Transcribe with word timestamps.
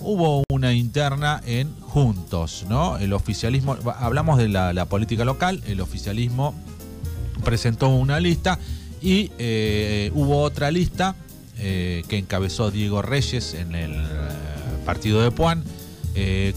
hubo 0.00 0.44
una 0.52 0.74
interna 0.74 1.40
en 1.46 1.74
Juntos, 1.80 2.66
¿no? 2.68 2.98
El 2.98 3.14
oficialismo, 3.14 3.78
hablamos 3.98 4.36
de 4.36 4.48
la, 4.48 4.84
política 4.90 5.24
local, 5.24 5.62
el 5.66 5.80
oficialismo 5.80 6.54
presentó 7.42 7.88
una 7.88 8.20
lista 8.20 8.58
y 9.00 9.32
eh, 9.38 10.10
hubo 10.14 10.42
otra 10.42 10.70
lista 10.70 11.16
eh, 11.56 12.02
que 12.08 12.18
encabezó 12.18 12.70
Diego 12.70 13.00
Reyes 13.00 13.54
en 13.54 13.74
el 13.74 13.92
eh, 13.94 14.06
partido 14.84 15.22
de 15.22 15.30
Puan. 15.30 15.64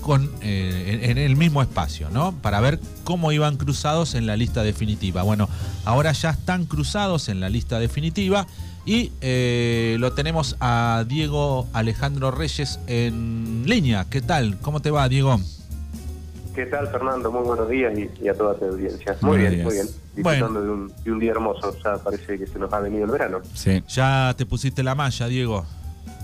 con, 0.01 0.29
en 0.41 1.17
el 1.17 1.37
mismo 1.37 1.61
espacio, 1.61 2.09
¿no? 2.09 2.33
Para 2.41 2.59
ver 2.59 2.77
cómo 3.05 3.31
iban 3.31 3.55
cruzados 3.55 4.15
en 4.15 4.25
la 4.25 4.35
lista 4.35 4.63
definitiva. 4.63 5.23
Bueno, 5.23 5.47
ahora 5.85 6.11
ya 6.11 6.31
están 6.31 6.65
cruzados 6.65 7.29
en 7.29 7.39
la 7.39 7.47
lista 7.47 7.79
definitiva 7.79 8.47
y 8.85 9.11
eh, 9.21 9.95
lo 9.99 10.13
tenemos 10.13 10.55
a 10.59 11.05
Diego 11.07 11.67
Alejandro 11.73 12.31
Reyes 12.31 12.79
en 12.87 13.63
línea. 13.65 14.05
¿Qué 14.09 14.21
tal? 14.21 14.57
¿Cómo 14.61 14.81
te 14.81 14.91
va, 14.91 15.07
Diego? 15.07 15.39
¿Qué 16.53 16.65
tal, 16.67 16.87
Fernando? 16.89 17.31
Muy 17.31 17.43
buenos 17.43 17.67
días 17.69 17.93
y, 17.97 18.09
y 18.23 18.27
a 18.27 18.33
toda 18.35 18.55
tu 18.55 18.65
audiencia. 18.65 19.15
Muy 19.21 19.37
bien, 19.39 19.51
días. 19.53 19.65
muy 19.65 19.73
bien. 19.73 19.87
Bueno. 20.17 20.47
Disfrutando 20.47 20.61
de, 20.61 20.69
un, 20.69 20.93
de 21.03 21.11
un 21.11 21.19
día 21.19 21.31
hermoso. 21.31 21.75
Ya 21.83 21.97
parece 21.97 22.37
que 22.37 22.45
se 22.45 22.59
nos 22.59 22.71
ha 22.73 22.79
venido 22.79 23.05
el 23.05 23.11
verano. 23.11 23.39
Sí. 23.55 23.81
Ya 23.87 24.33
te 24.37 24.45
pusiste 24.45 24.83
la 24.83 24.93
malla, 24.93 25.27
Diego. 25.27 25.65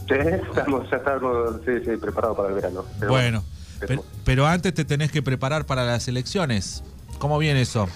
Sí, 0.07 0.15
estamos, 0.15 0.89
ya 0.91 0.97
estamos 0.97 1.55
sí, 1.65 1.71
sí, 1.85 1.97
preparados 1.97 2.35
para 2.37 2.49
el 2.49 2.55
verano. 2.55 2.83
Pero 2.99 3.11
Bueno, 3.11 3.43
pero- 3.79 3.87
pero, 3.87 4.03
pero 4.25 4.47
antes 4.47 4.73
te 4.73 4.85
tenés 4.85 5.11
que 5.11 5.21
preparar 5.23 5.65
para 5.65 5.83
las 5.85 6.07
elecciones. 6.07 6.83
¿Cómo 7.17 7.37
viene 7.39 7.61
eso? 7.61 7.87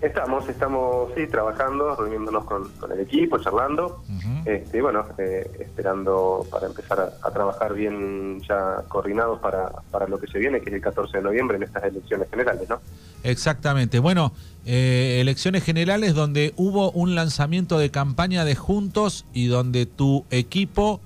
Estamos, 0.00 0.46
estamos, 0.48 1.10
sí, 1.16 1.26
trabajando, 1.26 1.96
reuniéndonos 1.96 2.44
con, 2.44 2.68
con 2.72 2.92
el 2.92 3.00
equipo, 3.00 3.38
charlando. 3.38 4.02
Ujú. 4.08 4.28
Este, 4.44 4.82
bueno, 4.82 5.06
eh, 5.16 5.50
esperando 5.60 6.46
para 6.50 6.66
empezar 6.66 7.00
a, 7.00 7.26
a 7.26 7.30
trabajar 7.30 7.72
bien 7.72 8.40
ya 8.42 8.82
coordinados 8.88 9.40
para, 9.40 9.70
para 9.90 10.06
lo 10.06 10.18
que 10.18 10.26
se 10.26 10.38
viene, 10.38 10.60
que 10.60 10.68
es 10.68 10.76
el 10.76 10.82
14 10.82 11.16
de 11.16 11.22
noviembre 11.22 11.56
en 11.56 11.62
estas 11.62 11.84
elecciones 11.84 12.28
generales, 12.30 12.68
¿no? 12.68 12.80
Exactamente. 13.24 13.98
Bueno, 13.98 14.32
eh, 14.66 15.18
elecciones 15.20 15.64
generales 15.64 16.14
donde 16.14 16.52
hubo 16.56 16.90
un 16.90 17.14
lanzamiento 17.14 17.78
de 17.78 17.90
campaña 17.90 18.44
de 18.44 18.54
Juntos 18.54 19.24
y 19.32 19.46
donde 19.46 19.86
tu 19.86 20.24
equipo 20.30 21.00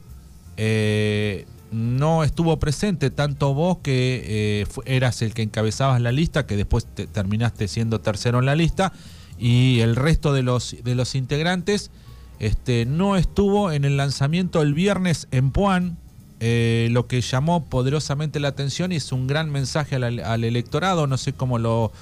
eh, 0.57 1.47
no 1.71 2.25
estuvo 2.25 2.59
presente, 2.59 3.11
tanto 3.11 3.55
vos 3.55 3.79
que 3.83 4.23
eh, 4.25 4.67
eras 4.87 5.23
el 5.23 5.35
que 5.35 5.43
encabezabas 5.43 6.01
la 6.01 6.13
lista, 6.13 6.47
que 6.47 6.57
después 6.57 6.87
te- 6.87 7.07
terminaste 7.07 7.69
siendo 7.69 8.01
tercero 8.01 8.39
en 8.41 8.47
la 8.47 8.57
lista, 8.57 8.93
y 9.39 9.81
el 9.81 9.97
resto 9.97 10.33
de 10.33 10.43
los, 10.43 10.77
de 10.83 10.95
los 10.95 11.15
integrantes 11.15 11.91
este, 12.41 12.87
no 12.87 13.17
estuvo 13.17 13.73
en 13.73 13.85
el 13.85 13.97
lanzamiento 13.97 14.63
el 14.63 14.75
viernes 14.75 15.29
en 15.31 15.51
Puan, 15.51 15.97
eh, 16.41 16.89
lo 16.91 17.07
que 17.07 17.21
llamó 17.21 17.67
poderosamente 17.67 18.41
la 18.41 18.49
atención 18.49 18.93
y 18.93 18.97
es 18.97 19.13
un 19.13 19.27
gran 19.27 19.51
mensaje 19.51 19.97
al, 19.97 20.21
al 20.21 20.45
electorado. 20.45 21.07
No 21.07 21.19
sé 21.19 21.35
cómo 21.35 21.59
lo. 21.59 21.93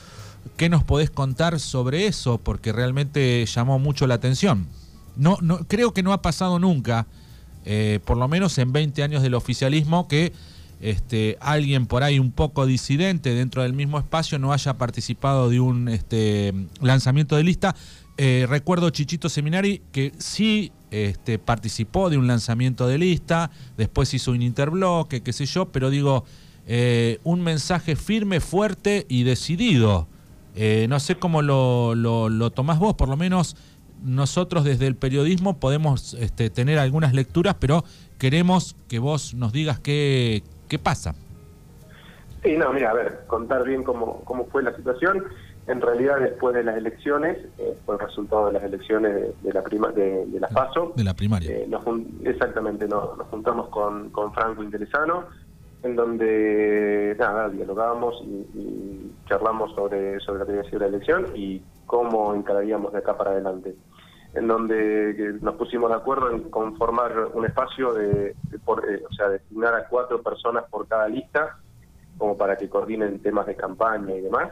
¿Qué 0.56 0.68
nos 0.68 0.84
podés 0.84 1.10
contar 1.10 1.58
sobre 1.58 2.06
eso? 2.06 2.38
Porque 2.38 2.72
realmente 2.72 3.44
llamó 3.46 3.80
mucho 3.80 4.06
la 4.06 4.14
atención. 4.14 4.68
No, 5.16 5.38
no, 5.42 5.58
creo 5.66 5.92
que 5.92 6.04
no 6.04 6.12
ha 6.12 6.22
pasado 6.22 6.60
nunca, 6.60 7.08
eh, 7.70 8.00
por 8.02 8.16
lo 8.16 8.26
menos 8.28 8.56
en 8.56 8.72
20 8.72 9.02
años 9.02 9.22
del 9.22 9.34
oficialismo, 9.34 10.08
que 10.08 10.32
este, 10.80 11.36
alguien 11.38 11.84
por 11.84 12.02
ahí 12.02 12.18
un 12.18 12.32
poco 12.32 12.64
disidente 12.64 13.34
dentro 13.34 13.62
del 13.62 13.74
mismo 13.74 13.98
espacio 13.98 14.38
no 14.38 14.54
haya 14.54 14.78
participado 14.78 15.50
de 15.50 15.60
un 15.60 15.86
este, 15.90 16.54
lanzamiento 16.80 17.36
de 17.36 17.44
lista. 17.44 17.76
Eh, 18.16 18.46
recuerdo 18.48 18.88
Chichito 18.88 19.28
Seminari 19.28 19.82
que 19.92 20.12
sí 20.16 20.72
este, 20.90 21.38
participó 21.38 22.08
de 22.08 22.16
un 22.16 22.26
lanzamiento 22.26 22.88
de 22.88 22.96
lista, 22.96 23.50
después 23.76 24.14
hizo 24.14 24.30
un 24.30 24.40
interbloque, 24.40 25.22
qué 25.22 25.34
sé 25.34 25.44
yo, 25.44 25.66
pero 25.68 25.90
digo, 25.90 26.24
eh, 26.66 27.20
un 27.22 27.42
mensaje 27.42 27.96
firme, 27.96 28.40
fuerte 28.40 29.04
y 29.10 29.24
decidido. 29.24 30.08
No 30.88 30.98
sé 30.98 31.16
cómo 31.16 31.40
lo, 31.40 31.94
lo, 31.94 32.28
lo 32.28 32.50
tomás 32.50 32.80
vos, 32.80 32.94
por 32.94 33.08
lo 33.08 33.16
menos 33.16 33.56
nosotros 34.02 34.64
desde 34.64 34.86
el 34.86 34.94
periodismo 34.96 35.58
podemos 35.58 36.14
este, 36.14 36.50
tener 36.50 36.78
algunas 36.78 37.14
lecturas, 37.14 37.56
pero 37.58 37.84
queremos 38.18 38.76
que 38.88 38.98
vos 38.98 39.34
nos 39.34 39.52
digas 39.52 39.78
qué, 39.78 40.42
qué 40.68 40.78
pasa. 40.78 41.14
Sí, 42.42 42.56
no, 42.56 42.72
mira, 42.72 42.90
a 42.90 42.94
ver, 42.94 43.24
contar 43.26 43.64
bien 43.64 43.82
cómo, 43.82 44.20
cómo 44.24 44.46
fue 44.46 44.62
la 44.62 44.74
situación. 44.76 45.24
En 45.66 45.80
realidad, 45.82 46.18
después 46.20 46.54
de 46.54 46.62
las 46.64 46.76
elecciones, 46.78 47.36
eh, 47.58 47.76
fue 47.84 47.96
el 47.96 48.00
resultado 48.00 48.46
de 48.46 48.52
las 48.54 48.62
elecciones 48.62 49.14
de, 49.14 49.34
de 49.42 49.52
la 49.52 49.62
prima 49.62 49.88
de, 49.90 50.24
de 50.26 50.40
la 50.40 50.48
PASO. 50.48 50.94
De 50.96 51.04
la 51.04 51.14
primaria. 51.14 51.50
Eh, 51.50 51.66
nos 51.68 51.82
exactamente, 52.24 52.86
no- 52.88 53.16
nos 53.16 53.26
juntamos 53.28 53.68
con, 53.68 54.08
con 54.10 54.32
Franco 54.32 54.62
Interesano, 54.62 55.24
en 55.82 55.94
donde 55.94 57.14
nada, 57.18 57.48
dialogamos 57.50 58.14
y, 58.24 58.58
y 58.58 59.12
charlamos 59.28 59.74
sobre, 59.74 60.18
sobre 60.20 60.38
la 60.54 60.62
la 60.78 60.86
elección 60.86 61.26
y 61.34 61.60
cómo 61.86 62.34
encararíamos 62.34 62.92
de 62.92 62.98
acá 62.98 63.16
para 63.18 63.32
adelante. 63.32 63.74
En 64.34 64.46
donde 64.46 65.38
nos 65.40 65.54
pusimos 65.56 65.90
de 65.90 65.96
acuerdo 65.96 66.30
en 66.30 66.50
conformar 66.50 67.30
un 67.32 67.46
espacio 67.46 67.94
de, 67.94 68.36
por- 68.64 68.84
eh, 68.88 69.02
o 69.08 69.12
sea, 69.14 69.28
designar 69.30 69.74
a 69.74 69.88
cuatro 69.88 70.22
personas 70.22 70.64
por 70.70 70.86
cada 70.86 71.08
lista, 71.08 71.56
como 72.18 72.36
para 72.36 72.56
que 72.56 72.68
coordinen 72.68 73.20
temas 73.22 73.46
de 73.46 73.56
campaña 73.56 74.14
y 74.14 74.20
demás, 74.20 74.50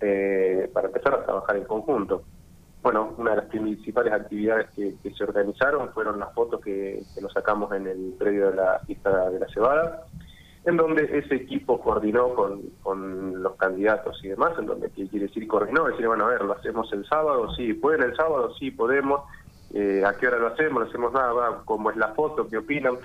eh, 0.00 0.70
para 0.72 0.88
empezar 0.88 1.14
a 1.14 1.24
trabajar 1.24 1.56
en 1.56 1.64
conjunto. 1.64 2.22
Bueno, 2.82 3.14
una 3.18 3.30
de 3.30 3.36
las 3.38 3.46
principales 3.46 4.12
actividades 4.12 4.68
que, 4.70 4.94
se 5.12 5.24
organizaron 5.24 5.90
fueron 5.92 6.20
las 6.20 6.32
fotos 6.32 6.60
que, 6.60 7.02
nos 7.20 7.32
sacamos 7.32 7.72
en 7.72 7.86
el 7.86 8.14
predio 8.18 8.50
de 8.50 8.56
la 8.56 8.80
pista 8.86 9.30
de 9.30 9.40
la 9.40 9.48
cebada, 9.48 10.04
en 10.64 10.76
donde 10.76 11.04
ese 11.18 11.36
equipo 11.36 11.80
coordinó 11.80 12.34
con, 12.34 12.62
con 12.82 13.42
los 13.42 13.56
candidatos 13.56 14.18
y 14.22 14.28
demás, 14.28 14.52
en 14.58 14.66
donde 14.66 14.90
¿qué 14.90 15.08
quiere 15.08 15.26
decir 15.26 15.46
coordinó, 15.46 15.84
decir, 15.84 16.06
bueno, 16.06 16.26
a 16.26 16.30
ver, 16.30 16.42
lo 16.42 16.52
hacemos 16.52 16.92
el 16.92 17.06
sábado, 17.06 17.54
sí, 17.54 17.74
pueden 17.74 18.02
el 18.02 18.16
sábado, 18.16 18.52
sí, 18.58 18.70
podemos, 18.70 19.22
eh, 19.72 20.02
a 20.04 20.14
qué 20.14 20.26
hora 20.26 20.38
lo 20.38 20.48
hacemos, 20.48 20.82
no 20.82 20.88
hacemos 20.88 21.12
nada, 21.12 21.62
cómo 21.64 21.90
es 21.90 21.96
la 21.96 22.08
foto, 22.08 22.48
qué 22.48 22.58
opinan, 22.58 22.98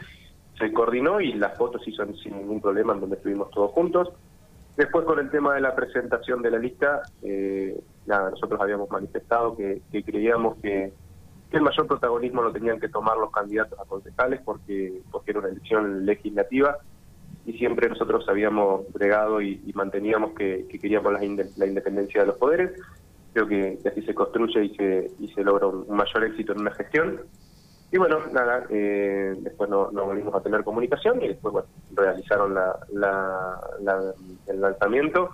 se 0.58 0.74
coordinó 0.74 1.22
y 1.22 1.34
las 1.34 1.58
fotos 1.58 1.84
se 1.84 1.92
hizo 1.92 2.06
sin 2.16 2.38
ningún 2.38 2.62
problema 2.62 2.94
en 2.94 3.02
donde 3.02 3.16
estuvimos 3.16 3.50
todos 3.52 3.72
juntos. 3.72 4.10
Después 4.76 5.06
con 5.06 5.20
el 5.20 5.30
tema 5.30 5.54
de 5.54 5.62
la 5.62 5.76
presentación 5.76 6.42
de 6.42 6.52
la 6.52 6.58
lista, 6.58 7.04
eh, 7.22 7.80
nada, 8.08 8.32
nosotros 8.32 8.60
habíamos 8.60 8.90
manifestado 8.90 9.56
que, 9.56 9.82
que 9.92 10.04
creíamos 10.04 10.58
que, 10.58 10.92
que 11.52 11.58
el 11.58 11.64
mayor 11.64 11.86
protagonismo 11.86 12.42
lo 12.42 12.52
tenían 12.52 12.80
que 12.80 12.90
tomar 12.90 13.18
los 13.18 13.32
candidatos 13.32 13.80
a 13.80 13.86
concejales 13.86 14.42
porque, 14.44 15.02
porque 15.12 15.32
era 15.32 15.42
una 15.42 15.50
elección 15.50 16.06
legislativa 16.06 16.80
y 17.46 17.54
siempre 17.58 17.90
nosotros 17.90 18.26
habíamos 18.30 18.92
bregado 18.94 19.42
y, 19.42 19.72
manteníamos 19.76 20.34
que, 20.34 20.66
que 20.70 20.80
queríamos 20.80 21.12
la, 21.14 21.24
inde- 21.24 21.52
la 21.56 21.66
independencia 21.68 22.22
de 22.22 22.28
los 22.28 22.38
poderes. 22.38 22.72
Creo 23.34 23.48
que, 23.48 23.80
así 23.86 24.02
se 24.04 24.14
construye 24.14 24.64
y 24.66 24.76
se, 24.76 25.12
y 25.20 25.28
se 25.34 25.44
logra 25.44 25.68
un, 25.68 25.86
mayor 25.96 26.24
éxito 26.26 26.54
en 26.54 26.62
una 26.62 26.72
gestión. 26.76 27.22
Y 27.92 27.98
bueno, 27.98 28.26
nada, 28.32 28.66
eh, 28.70 29.36
después 29.40 29.70
no, 29.70 29.92
volvimos 29.92 30.34
a 30.36 30.42
tener 30.42 30.64
comunicación 30.64 31.22
y 31.22 31.28
después 31.30 31.52
bueno, 31.52 31.68
realizaron 31.92 32.54
la- 32.54 32.80
la- 33.82 34.14
el 34.48 34.62
lanzamiento 34.62 35.32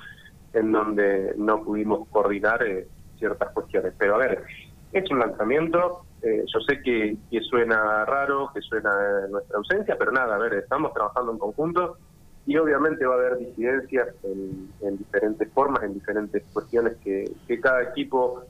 en 0.54 0.72
donde 0.72 1.34
no 1.38 1.64
pudimos 1.64 2.08
coordinar 2.10 2.64
eh, 2.64 2.88
ciertas 3.18 3.52
cuestiones. 3.54 3.94
Pero 3.98 4.16
a 4.16 4.18
ver, 4.18 4.44
es 4.92 5.10
un 5.12 5.20
lanzamiento, 5.20 6.06
eh, 6.22 6.44
yo 6.54 6.60
sé 6.62 6.82
que, 6.82 7.16
que 7.30 7.42
suena 7.42 8.06
raro, 8.06 8.50
que 8.54 8.62
suena 8.62 8.92
en 9.26 9.32
nuestra 9.32 9.58
ausencia, 9.58 9.96
pero 9.98 10.12
nada, 10.12 10.36
a 10.36 10.40
ver, 10.40 10.54
estamos 10.56 10.94
trabajando 10.94 11.32
en 11.32 11.38
conjunto 11.38 11.98
y 12.46 12.58
obviamente 12.58 13.06
va 13.06 13.16
a 13.16 13.18
haber 13.18 13.38
disidencias 13.38 14.08
en, 14.24 14.70
en 14.82 14.98
diferentes 14.98 15.50
formas, 15.54 15.84
en 15.84 15.94
diferentes 15.94 16.44
cuestiones 16.52 16.98
que, 17.04 17.26
que 17.48 17.60
cada 17.60 17.84
equipo 17.84 18.44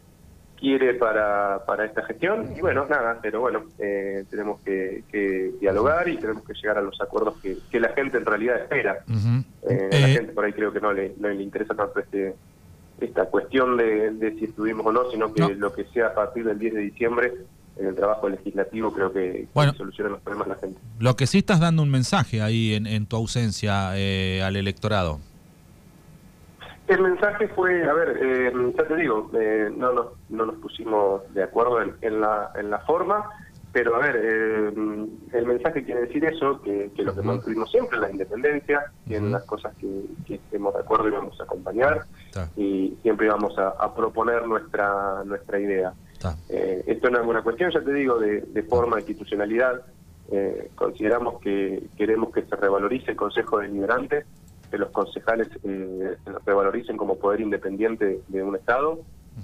quiere 0.57 0.93
para, 0.95 1.63
para 1.65 1.85
esta 1.85 2.03
gestión 2.03 2.51
y 2.55 2.59
bueno, 2.59 2.85
nada, 2.89 3.19
pero 3.21 3.39
bueno, 3.39 3.63
eh, 3.77 4.25
tenemos 4.29 4.59
que, 4.61 5.03
que 5.09 5.53
dialogar 5.59 6.09
y 6.09 6.17
tenemos 6.17 6.43
que 6.43 6.53
llegar 6.53 6.77
a 6.77 6.81
los 6.81 6.99
acuerdos 6.99 7.37
que, 7.41 7.57
que 7.71 7.79
la 7.79 7.89
gente 7.89 8.17
en 8.17 8.25
realidad 8.25 8.57
espera. 8.61 8.99
Ujú. 9.07 9.43
Eh, 9.69 9.89
la 9.91 10.07
Eh, 10.09 10.13
gente 10.13 10.33
por 10.33 10.43
ahí 10.43 10.51
creo 10.53 10.73
que 10.73 10.81
no 10.81 10.91
le, 10.91 11.13
no 11.17 11.29
le 11.29 11.41
interesa 11.43 11.73
tanto 11.75 11.99
este 11.99 12.35
esta 12.99 13.25
cuestión 13.27 13.77
de, 13.77 14.11
de 14.11 14.31
si 14.37 14.43
estuvimos 14.45 14.85
o 14.85 14.91
no, 14.91 15.09
sino 15.09 15.33
que 15.33 15.39
No. 15.41 15.49
lo 15.51 15.71
que 15.73 15.85
sea 15.85 16.07
a 16.07 16.13
partir 16.13 16.43
del 16.43 16.59
10 16.59 16.73
de 16.73 16.81
diciembre 16.81 17.33
en 17.79 17.87
el 17.87 17.95
trabajo 17.95 18.27
legislativo 18.29 18.91
creo 18.93 19.11
que, 19.11 19.47
Bueno. 19.53 19.73
soluciona 19.73 20.09
los 20.11 20.21
problemas 20.21 20.49
la 20.49 20.55
gente. 20.55 20.79
Lo 20.99 21.15
que 21.15 21.27
sí 21.27 21.37
estás 21.39 21.59
dando 21.59 21.81
un 21.81 21.89
mensaje 21.89 22.41
ahí 22.41 22.73
en, 22.73 22.85
en 22.87 23.05
tu 23.05 23.15
ausencia 23.15 23.91
eh, 23.97 24.41
al 24.43 24.55
electorado. 24.55 25.19
El 26.87 27.01
mensaje 27.01 27.47
fue, 27.49 27.87
a 27.87 27.93
ver, 27.93 28.17
eh, 28.21 28.51
ya 28.77 28.87
te 28.87 28.95
digo, 28.95 29.29
eh, 29.39 29.69
no, 29.75 29.93
nos, 29.93 30.07
no 30.29 30.45
nos 30.47 30.55
pusimos 30.55 31.21
de 31.33 31.43
acuerdo 31.43 31.81
en, 31.83 31.93
en 32.01 32.19
la, 32.19 32.49
en 32.55 32.71
la 32.71 32.79
forma, 32.79 33.29
pero 33.71 33.95
a 33.95 33.99
ver, 33.99 34.19
eh, 34.23 34.73
el 35.33 35.45
mensaje 35.45 35.83
quiere 35.85 36.01
decir 36.01 36.25
eso, 36.25 36.59
que, 36.63 36.89
que 36.95 37.03
lo 37.03 37.13
que 37.13 37.19
Ujú. 37.19 37.27
mantuvimos 37.27 37.69
siempre, 37.69 37.99
la 37.99 38.09
independencia, 38.09 38.85
que 39.07 39.17
en 39.17 39.31
las 39.31 39.43
cosas 39.43 39.75
que, 39.79 39.87
que 40.25 40.35
estemos 40.35 40.73
de 40.73 40.79
acuerdo 40.79 41.07
íbamos 41.07 41.39
a 41.39 41.43
acompañar 41.43 42.05
y 42.57 42.97
siempre 43.03 43.27
íbamos 43.27 43.55
a, 43.59 43.69
a 43.69 43.93
proponer 43.93 44.47
nuestra, 44.47 45.23
nuestra 45.25 45.59
idea. 45.59 45.93
Eh, 46.49 46.83
esto 46.87 47.09
no 47.09 47.21
es 47.21 47.27
una 47.27 47.41
cuestión, 47.41 47.71
ya 47.71 47.81
te 47.81 47.93
digo, 47.93 48.19
de, 48.19 48.41
de 48.41 48.63
forma, 48.63 48.97
de 48.97 49.01
institucionalidad. 49.03 49.81
Eh, 50.31 50.69
consideramos 50.75 51.41
que 51.41 51.83
queremos 51.97 52.31
que 52.31 52.43
se 52.43 52.55
revalorice 52.55 53.11
el 53.11 53.17
Consejo 53.17 53.59
Deliberante, 53.59 54.25
que 54.69 54.77
los 54.77 54.89
concejales 54.91 55.47
eh, 55.63 56.15
se 56.23 56.31
revaloricen 56.45 56.97
como 56.97 57.17
poder 57.17 57.41
independiente 57.41 58.19
de 58.27 58.43
un 58.43 58.55
Estado. 58.55 58.99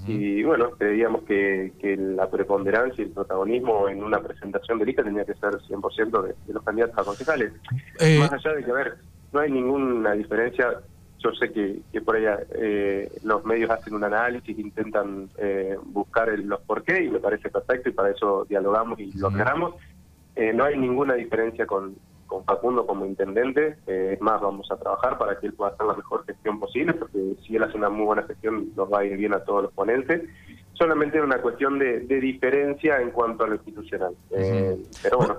Y 0.07 0.43
bueno, 0.43 0.71
creíamos 0.71 1.23
que, 1.23 1.71
la 1.97 2.29
preponderancia 2.29 3.01
y 3.01 3.07
el 3.07 3.13
protagonismo 3.13 3.87
en 3.87 4.03
una 4.03 4.19
presentación 4.19 4.77
de 4.77 4.87
lista 4.87 5.03
tenía 5.03 5.23
que 5.23 5.35
ser 5.35 5.51
100% 5.51 6.21
de, 6.21 6.35
de 6.45 6.53
los 6.53 6.63
candidatos 6.63 6.97
a 6.97 7.03
concejales. 7.05 7.53
Eh, 8.01 8.19
Más 8.19 8.33
allá 8.33 8.55
de 8.55 8.65
que, 8.65 8.71
a 8.71 8.73
ver, 8.73 8.97
no 9.31 9.39
hay 9.39 9.49
ninguna 9.49 10.11
diferencia 10.11 10.81
yo 11.25 11.33
sé 11.33 11.51
que, 11.51 12.01
por 12.01 12.15
allá 12.15 12.39
eh, 12.53 13.11
los 13.23 13.43
medios 13.45 13.71
hacen 13.71 13.95
un 13.95 14.03
análisis, 14.03 14.57
intentan 14.59 15.27
eh, 15.39 15.75
buscar 15.83 16.29
los 16.37 16.61
por 16.61 16.83
qué 16.83 17.03
y 17.03 17.09
me 17.09 17.19
parece 17.19 17.49
perfecto 17.49 17.89
y 17.89 17.93
para 17.93 18.11
eso 18.11 18.45
dialogamos 18.47 18.99
y 18.99 19.11
lo 19.17 19.29
aclaramos. 19.29 19.73
Eh, 20.35 20.53
no 20.53 20.65
hay 20.65 20.77
ninguna 20.77 21.15
diferencia 21.15 21.65
con, 21.65 21.95
con 22.27 22.45
Facundo 22.45 22.85
como 22.85 23.07
intendente, 23.07 23.77
es 23.87 24.21
más, 24.21 24.39
vamos 24.39 24.69
a 24.71 24.77
trabajar 24.77 25.17
para 25.17 25.39
que 25.39 25.47
él 25.47 25.53
pueda 25.53 25.71
hacer 25.71 25.87
la 25.87 25.95
mejor 25.95 26.25
gestión 26.25 26.59
posible, 26.59 26.93
porque 26.93 27.35
si 27.41 27.55
él 27.55 27.63
hace 27.63 27.77
una 27.77 27.89
muy 27.89 28.05
buena 28.05 28.23
gestión 28.23 28.69
nos 28.75 28.91
va 28.91 28.99
a 28.99 29.05
ir 29.05 29.17
bien 29.17 29.33
a 29.33 29.39
todos 29.39 29.63
los 29.63 29.73
ponentes 29.73 30.21
solamente 30.77 31.17
era 31.17 31.25
una 31.25 31.41
cuestión 31.41 31.79
de, 31.79 32.01
diferencia 32.19 32.99
en 33.01 33.11
cuanto 33.11 33.43
a 33.43 33.47
lo 33.47 33.55
institucional. 33.55 34.13
Eh, 34.31 34.77
pero 35.01 35.17
bueno, 35.17 35.35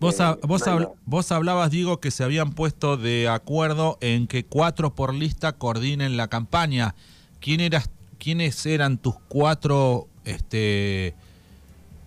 vos, 0.00 0.20
eh, 0.20 0.86
vos, 1.04 1.32
hablabas, 1.32 1.70
digo, 1.70 2.00
que 2.00 2.10
se 2.10 2.24
habían 2.24 2.52
puesto 2.52 2.96
de 2.96 3.28
acuerdo 3.28 3.98
en 4.00 4.26
que 4.26 4.44
cuatro 4.44 4.94
por 4.94 5.14
lista 5.14 5.52
coordinen 5.52 6.16
la 6.16 6.28
campaña. 6.28 6.94
¿Quién 7.40 7.60
eras, 7.60 7.90
¿Quiénes 8.18 8.64
eran 8.66 8.98
tus 8.98 9.14
cuatro 9.28 10.06
este, 10.24 11.14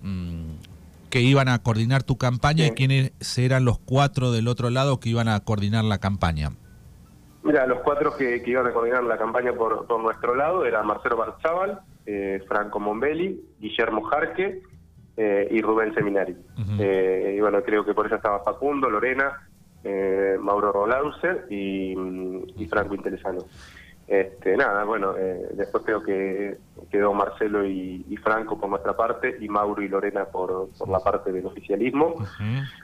mm, 0.01 0.51
que 1.09 1.21
iban 1.21 1.47
a 1.47 1.59
coordinar 1.59 2.03
tu 2.03 2.17
campaña 2.17 2.67
y 2.67 2.71
quiénes 2.71 3.11
eran 3.37 3.65
los 3.65 3.79
cuatro 3.79 4.31
del 4.31 4.47
otro 4.47 4.69
lado 4.69 4.99
que 4.99 5.09
iban 5.09 5.27
a 5.27 5.39
coordinar 5.39 5.83
la 5.83 5.99
campaña? 5.99 6.51
Mira, 7.43 7.67
los 7.67 7.81
cuatro 7.81 8.15
que, 8.15 8.41
iban 8.45 8.67
a 8.67 8.71
coordinar 8.71 9.03
la 9.03 9.17
campaña 9.17 9.53
por, 9.53 9.85
por 9.85 10.01
nuestro 10.01 10.33
lado 10.33 10.65
era 10.65 10.81
Marcelo 10.81 11.17
Barzabal, 11.17 11.81
eh, 12.05 12.41
Franco 12.47 12.79
Mombelli, 12.79 13.39
Guillermo 13.59 14.03
Jarque 14.03 14.61
eh, 15.17 15.47
y 15.51 15.61
Rubén 15.61 15.93
Seminari. 15.93 16.35
Eh, 16.79 17.35
y 17.37 17.41
bueno, 17.41 17.61
creo 17.61 17.83
que 17.83 17.93
por 17.93 18.05
eso 18.05 18.15
estaba 18.15 18.43
Facundo, 18.43 18.89
Lorena, 18.89 19.47
Mauro 20.39 20.71
Rolauser 20.71 21.45
y, 21.49 21.93
y 22.55 22.65
Franco 22.67 22.95
Interesano. 22.95 23.39
Este, 24.05 24.57
nada, 24.57 24.83
bueno, 24.83 25.15
eh, 25.17 25.47
después 25.53 25.83
creo 25.85 26.03
que 26.03 26.57
quedó 26.91 27.13
Marcelo 27.13 27.65
y, 27.65 28.03
Franco 28.23 28.57
por 28.57 28.69
nuestra 28.69 28.95
parte 28.95 29.35
y 29.41 29.49
Mauro 29.49 29.81
y 29.81 29.89
Lorena 29.89 30.25
por, 30.25 30.69
por 30.77 30.87
la 30.87 30.99
parte 30.99 31.31
del 31.31 31.45
oficialismo. 31.45 32.15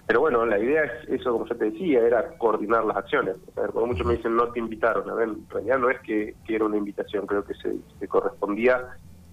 Pero 0.06 0.20
bueno, 0.20 0.46
la 0.46 0.60
idea 0.60 0.84
es 0.84 1.10
eso, 1.10 1.32
como 1.32 1.46
ya 1.46 1.56
te 1.56 1.72
decía, 1.72 2.02
era 2.02 2.38
coordinar 2.38 2.84
las 2.84 2.98
acciones. 2.98 3.38
A 3.56 3.62
ver, 3.62 3.74
muchos 3.74 4.06
me 4.06 4.18
dicen 4.18 4.36
no 4.36 4.50
te 4.50 4.60
invitaron, 4.60 5.10
a 5.10 5.14
ver, 5.14 5.30
en 5.30 5.50
realidad 5.50 5.78
no 5.80 5.90
es 5.90 6.00
que, 6.02 6.36
era 6.48 6.66
una 6.66 6.78
invitación, 6.78 7.26
creo 7.26 7.46
que 7.46 7.54
se, 7.54 8.08
correspondía 8.08 8.86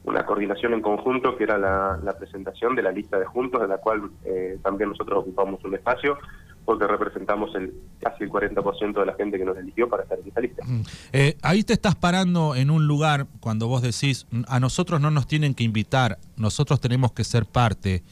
una 0.04 0.24
coordinación 0.24 0.74
en 0.74 0.82
conjunto 0.82 1.36
que 1.36 1.44
era 1.44 1.58
la, 1.58 2.14
presentación 2.16 2.76
de 2.76 2.82
la 2.82 2.92
lista 2.92 3.18
de 3.18 3.24
juntos, 3.24 3.60
de 3.60 3.68
la 3.68 3.78
cual 3.78 4.10
eh, 4.24 4.58
también 4.62 4.90
nosotros 4.90 5.20
ocupamos 5.20 5.64
un 5.64 5.74
espacio 5.74 6.18
porque 6.66 6.86
representamos 6.86 7.54
el 7.54 7.72
casi 8.00 8.24
el 8.24 8.30
40% 8.30 8.98
de 8.98 9.06
la 9.06 9.14
gente 9.14 9.38
que 9.38 9.44
nos 9.44 9.56
eligió 9.56 9.88
para 9.88 10.02
estar 10.02 10.18
en 10.18 10.26
esta 10.26 10.40
lista. 10.40 10.66
Eh, 11.12 11.38
ahí 11.40 11.62
te 11.62 11.72
estás 11.72 11.94
parando 11.94 12.56
en 12.56 12.70
un 12.70 12.88
lugar 12.88 13.28
cuando 13.40 13.68
vos 13.68 13.82
decís, 13.82 14.26
a 14.48 14.58
nosotros 14.58 15.00
no 15.00 15.12
nos 15.12 15.28
tienen 15.28 15.54
que 15.54 15.62
invitar, 15.62 16.18
nosotros 16.36 16.80
tenemos 16.80 17.12
que 17.12 17.22
ser 17.22 17.46
parte. 17.46 18.02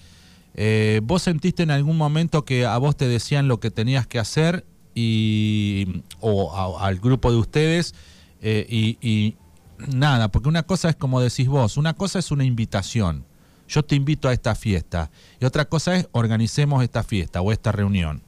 Eh, 0.55 1.01
¿Vos 1.03 1.23
sentiste 1.23 1.65
en 1.65 1.73
algún 1.73 1.99
momento 1.99 2.45
que 2.45 2.65
a 2.65 2.79
vos 2.79 2.97
te 2.97 3.09
decían 3.09 3.49
lo 3.49 3.59
que 3.59 3.73
tenías 3.73 4.07
que 4.07 4.21
hacer 4.21 4.65
y 4.95 6.05
o 6.21 6.79
al 6.79 7.01
grupo 7.01 7.33
de 7.33 7.39
ustedes 7.39 7.93
eh, 8.41 8.65
y, 8.69 8.99
y 9.03 9.37
nada? 9.93 10.29
Porque 10.29 10.49
una 10.49 10.63
cosa 10.63 10.91
es 10.91 10.97
como 10.97 11.21
decís 11.21 11.49
vos, 11.49 11.77
una 11.77 11.95
cosa 11.95 12.21
es 12.21 12.31
una 12.31 12.45
invitación. 12.45 13.25
Yo 13.67 13.83
te 13.83 13.97
invito 13.97 14.29
a 14.29 14.33
esta 14.33 14.55
fiesta. 14.55 15.11
Y 15.41 15.45
otra 15.45 15.65
cosa 15.65 15.97
es 15.97 16.09
organicemos 16.13 16.85
esta 16.85 17.03
fiesta 17.03 17.41
o 17.41 17.51
esta 17.51 17.73
reunión. 17.73 18.23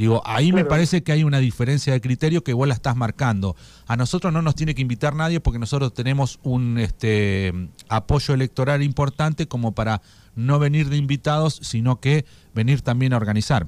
Digo, 0.00 0.22
ahí 0.24 0.50
me 0.50 0.64
parece 0.64 1.02
que 1.02 1.12
hay 1.12 1.24
una 1.24 1.40
diferencia 1.40 1.92
de 1.92 2.00
criterio 2.00 2.42
que 2.42 2.54
vos 2.54 2.66
la 2.66 2.72
estás 2.72 2.96
marcando. 2.96 3.54
A 3.86 3.98
nosotros 3.98 4.32
no 4.32 4.40
nos 4.40 4.54
tiene 4.54 4.74
que 4.74 4.80
invitar 4.80 5.14
nadie 5.14 5.40
porque 5.40 5.58
nosotros 5.58 5.92
tenemos 5.92 6.40
un 6.42 6.78
este, 6.78 7.52
apoyo 7.90 8.32
electoral 8.32 8.82
importante 8.82 9.46
como 9.46 9.74
para 9.74 10.00
no 10.34 10.58
venir 10.58 10.88
de 10.88 10.96
invitados, 10.96 11.56
sino 11.56 12.00
que 12.00 12.24
venir 12.54 12.80
también 12.80 13.12
a 13.12 13.18
organizar. 13.18 13.66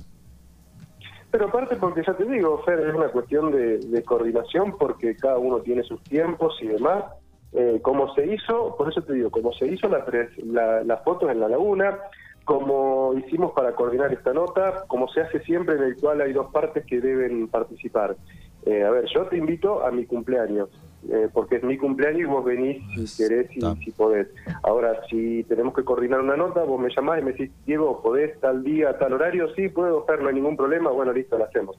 Pero 1.31 1.49
aparte 1.49 1.76
porque 1.76 2.00
ya 2.06 2.14
te 2.14 2.25
digo, 2.25 2.62
Fer, 2.64 2.81
es 2.81 2.94
una 2.94 3.08
cuestión 3.08 3.52
de, 3.52 4.02
coordinación 4.02 4.78
porque 4.78 5.14
cada 5.14 5.37
uno 5.37 5.58
tiene 5.58 5.82
sus 5.82 6.02
tiempos 6.02 6.56
y 6.62 6.67
demás. 6.69 7.05
Eh, 7.52 7.81
como 7.82 8.14
se 8.14 8.32
hizo, 8.32 8.75
por 8.78 8.88
eso 8.88 9.02
te 9.02 9.12
digo, 9.12 9.28
como 9.28 9.52
se 9.52 9.67
hizo 9.67 9.87
la, 9.87 10.82
las 10.82 11.05
fotos 11.05 11.31
en 11.31 11.40
la 11.40 11.49
laguna, 11.50 11.99
como 12.44 13.14
hicimos 13.14 13.52
para 13.52 13.74
coordinar 13.74 14.12
esta 14.12 14.32
nota, 14.32 14.84
como 14.88 15.08
se 15.08 15.20
hace 15.20 15.40
siempre 15.40 15.76
en 15.76 15.82
el 15.84 15.96
cual 15.96 16.20
hay 16.20 16.32
dos 16.32 16.50
partes 16.50 16.84
que 16.86 17.00
deben 17.00 17.48
participar. 17.48 18.16
Eh, 18.64 18.84
a 18.84 18.90
ver, 18.90 19.06
yo 19.12 19.26
te 19.26 19.36
invito 19.36 19.84
a 19.84 19.90
mi 19.90 20.06
cumpleaños, 20.06 20.68
eh, 21.08 21.28
porque 21.32 21.56
es 21.56 21.64
mi 21.64 21.76
cumpleaños 21.76 22.20
y 22.20 22.24
vos 22.24 22.44
venís 22.44 22.82
si 23.10 23.22
querés 23.22 23.50
y 23.56 23.60
si 23.84 23.90
podés. 23.90 24.28
Ahora, 24.62 25.00
si 25.10 25.44
tenemos 25.44 25.74
que 25.74 25.84
coordinar 25.84 26.20
una 26.20 26.36
nota, 26.36 26.62
vos 26.62 26.80
me 26.80 26.90
llamás 26.94 27.20
y 27.20 27.24
me 27.24 27.32
decís, 27.32 27.50
Diego, 27.66 28.00
¿podés 28.02 28.38
tal 28.40 28.62
día, 28.62 28.96
tal 28.98 29.14
horario? 29.14 29.52
Sí, 29.54 29.68
puedo, 29.68 30.04
hacer, 30.04 30.22
no 30.22 30.28
hay 30.28 30.34
ningún 30.34 30.56
problema, 30.56 30.90
bueno, 30.90 31.12
listo, 31.12 31.38
lo 31.38 31.44
hacemos. 31.44 31.76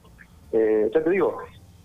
Eh, 0.52 0.90
ya 0.94 1.02
te 1.02 1.10
digo, 1.10 1.38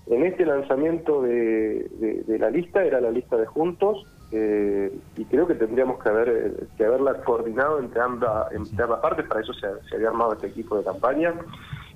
en 0.08 0.26
este 0.26 0.46
lanzamiento 0.46 1.22
de 1.22 2.38
la 2.40 2.50
lista, 2.50 2.84
era 2.84 3.00
la 3.00 3.12
lista 3.12 3.38
de 3.38 3.46
juntos, 3.46 4.06
eh, 4.32 4.94
y 5.18 5.26
creo 5.26 5.48
que 5.48 5.56
tendríamos 5.56 6.02
que 6.02 6.10
haber 6.10 6.68
que 6.78 6.86
haberla 6.86 7.16
coordinado 7.24 7.80
entre 7.80 8.00
ambas, 8.02 8.52
entre 8.52 8.84
ambas 8.84 9.00
partes, 9.00 9.26
para 9.28 9.42
eso 9.42 9.54
se, 9.54 9.68
había 9.96 10.10
armado 10.10 10.34
este 10.34 10.48
equipo 10.48 10.78
de 10.78 10.84
campaña. 10.84 11.34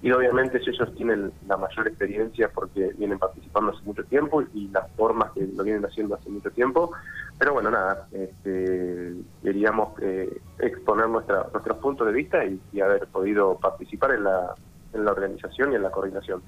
Y 0.01 0.12
obviamente 0.12 0.57
ellos 0.57 0.94
tienen 0.95 1.31
la 1.47 1.56
mayor 1.56 1.88
experiencia 1.88 2.50
porque 2.53 2.91
vienen 2.97 3.19
participando 3.19 3.71
hace 3.71 3.83
mucho 3.85 4.03
tiempo 4.03 4.41
y 4.53 4.68
las 4.68 4.91
formas 4.97 5.31
que 5.31 5.47
lo 5.47 5.63
vienen 5.63 5.85
haciendo 5.85 6.15
hace 6.15 6.30
mucho 6.30 6.51
tiempo, 6.51 6.91
pero 7.39 7.53
bueno, 7.53 7.71
nada, 7.71 8.06
este, 8.12 9.13
queríamos 9.41 9.97
eh, 10.01 10.41
exponer 10.59 11.07
nuestra, 11.07 11.47
nuestros 11.53 11.77
puntos 11.77 12.06
de 12.06 12.13
vista 12.13 12.44
y, 12.44 12.59
y 12.74 12.81
haber 12.81 13.07
podido 13.07 13.57
participar 13.57 14.12
en 14.12 14.25
la, 14.25 14.53
en 14.91 15.06
la 15.06 15.12
organización 15.12 15.71
y 15.71 15.75
en 15.75 15.83
la 15.83 15.91
coordinación. 15.91 16.44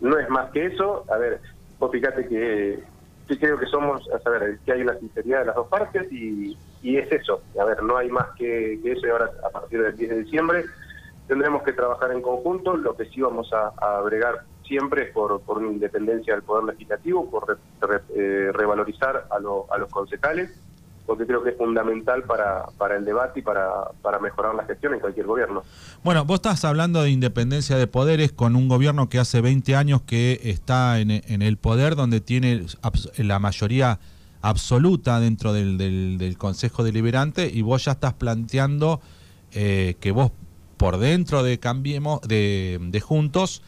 No 0.00 0.18
es 0.18 0.28
más 0.28 0.50
que 0.50 0.66
eso, 0.66 1.04
a 1.08 1.18
ver, 1.18 1.40
vos 1.78 1.92
fíjate 1.92 2.26
que 2.26 2.82
sí 3.28 3.36
creo 3.36 3.58
que 3.58 3.66
somos, 3.66 4.08
a 4.10 4.18
saber, 4.20 4.58
que 4.64 4.72
hay 4.72 4.82
una 4.82 4.98
sinceridad 4.98 5.40
de 5.40 5.46
las 5.46 5.56
dos 5.56 5.68
partes 5.68 6.10
y, 6.12 6.56
es 6.82 7.12
eso. 7.12 7.42
A 7.60 7.64
ver, 7.64 7.82
no 7.82 7.96
hay 7.96 8.08
más 8.08 8.28
que, 8.36 8.74
eso 8.74 9.06
y 9.06 9.10
ahora 9.10 9.30
a 9.44 9.50
partir 9.50 9.82
del 9.82 9.96
10 9.96 10.10
de 10.10 10.22
diciembre 10.22 10.64
tendremos 11.26 11.62
que 11.62 11.72
trabajar 11.72 12.12
en 12.12 12.22
conjunto. 12.22 12.76
Lo 12.76 12.96
que 12.96 13.04
sí 13.06 13.20
vamos 13.20 13.52
a, 13.52 13.68
a 13.76 14.00
bregar 14.00 14.44
siempre 14.64 15.04
es 15.04 15.12
por, 15.12 15.40
por 15.42 15.58
una 15.58 15.72
independencia 15.72 16.34
del 16.34 16.42
Poder 16.42 16.64
Legislativo, 16.64 17.28
por 17.30 17.58
eh, 18.14 18.50
revalorizar 18.52 19.26
a, 19.30 19.36
a 19.36 19.78
los 19.78 19.90
concejales 19.90 20.58
porque 21.08 21.26
creo 21.26 21.42
que 21.42 21.50
es 21.50 21.56
fundamental 21.56 22.24
para, 22.24 22.66
para 22.76 22.98
el 22.98 23.04
debate 23.06 23.40
y 23.40 23.42
para, 23.42 23.92
para 24.02 24.18
mejorar 24.18 24.54
la 24.54 24.64
gestión 24.64 24.92
en 24.92 25.00
cualquier 25.00 25.24
gobierno. 25.24 25.62
Bueno, 26.04 26.26
vos 26.26 26.34
estás 26.34 26.66
hablando 26.66 27.02
de 27.02 27.08
independencia 27.08 27.78
de 27.78 27.86
poderes 27.86 28.30
con 28.30 28.54
un 28.54 28.68
gobierno 28.68 29.08
que 29.08 29.18
hace 29.18 29.40
20 29.40 29.74
años 29.74 30.02
que 30.02 30.38
está 30.44 31.00
en, 31.00 31.10
el 31.10 31.56
poder, 31.56 31.96
donde 31.96 32.20
tiene 32.20 32.66
la 33.16 33.38
mayoría 33.38 33.98
absoluta 34.42 35.18
dentro 35.18 35.54
del, 35.54 35.78
del, 35.78 36.36
Consejo 36.36 36.84
Deliberante 36.84 37.50
y 37.50 37.62
vos 37.62 37.86
ya 37.86 37.92
estás 37.92 38.12
planteando 38.12 39.00
eh, 39.52 39.96
que 40.00 40.10
vos 40.10 40.30
por 40.76 40.98
dentro 40.98 41.42
de 41.42 41.58
Cambiemos, 41.58 42.20
de, 42.20 42.78
de 42.82 43.00
Juntos, 43.00 43.62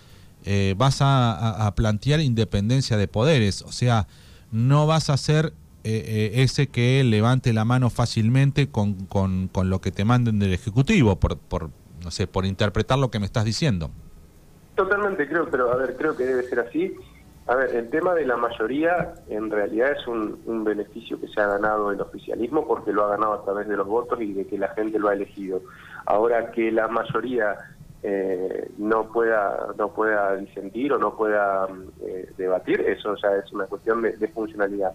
eh, 0.44 0.74
vas 0.76 1.00
a, 1.00 1.66
a 1.66 1.74
plantear 1.74 2.20
independencia 2.20 2.98
de 2.98 3.08
poderes, 3.08 3.62
o 3.62 3.72
sea, 3.72 4.08
no 4.52 4.86
vas 4.86 5.08
a 5.08 5.16
ser 5.16 5.54
eh, 5.82 6.32
eh, 6.34 6.42
ese 6.42 6.66
que 6.66 7.02
levante 7.04 7.54
la 7.54 7.64
mano 7.64 7.88
fácilmente 7.88 8.70
con, 8.70 9.06
con, 9.06 9.48
con, 9.48 9.70
lo 9.70 9.80
que 9.80 9.90
te 9.90 10.04
manden 10.04 10.38
del 10.38 10.52
Ejecutivo, 10.52 11.16
por, 11.16 11.38
por, 11.38 11.70
no 12.04 12.10
sé, 12.10 12.26
por 12.26 12.44
interpretar 12.44 12.98
lo 12.98 13.10
que 13.10 13.18
me 13.18 13.24
estás 13.24 13.46
diciendo. 13.46 13.90
Totalmente 14.74 15.26
creo, 15.26 15.48
pero 15.50 15.72
a 15.72 15.76
ver, 15.76 15.96
creo 15.96 16.14
que 16.14 16.24
debe 16.24 16.42
ser 16.42 16.60
así. 16.60 16.94
A 17.46 17.54
ver, 17.54 17.74
el 17.74 17.88
tema 17.88 18.12
de 18.12 18.26
la 18.26 18.36
mayoría 18.36 19.14
en 19.30 19.50
realidad 19.50 19.92
es 19.92 20.06
un, 20.06 20.38
un 20.44 20.64
beneficio 20.64 21.18
que 21.18 21.28
se 21.28 21.40
ha 21.40 21.46
ganado 21.46 21.90
el 21.90 22.00
oficialismo 22.02 22.68
porque 22.68 22.92
lo 22.92 23.06
ha 23.06 23.16
ganado 23.16 23.32
a 23.32 23.44
través 23.44 23.66
de 23.66 23.78
los 23.78 23.86
votos 23.86 24.20
y 24.20 24.34
de 24.34 24.46
que 24.46 24.58
la 24.58 24.68
gente 24.74 24.98
lo 24.98 25.08
ha 25.08 25.14
elegido. 25.14 25.62
Ahora 26.04 26.50
que 26.50 26.70
la 26.70 26.88
mayoría 26.88 27.56
eh, 28.02 28.70
no 28.76 29.10
pueda 29.10 29.68
no 29.78 29.88
pueda 29.94 30.36
disentir 30.36 30.92
o 30.92 30.98
no 30.98 31.16
pueda 31.16 31.66
debatir, 32.36 32.82
eso 32.82 33.14
ya 33.16 33.30
es 33.36 33.50
una 33.52 33.64
cuestión 33.64 34.02
de 34.02 34.28
funcionalidad. 34.28 34.92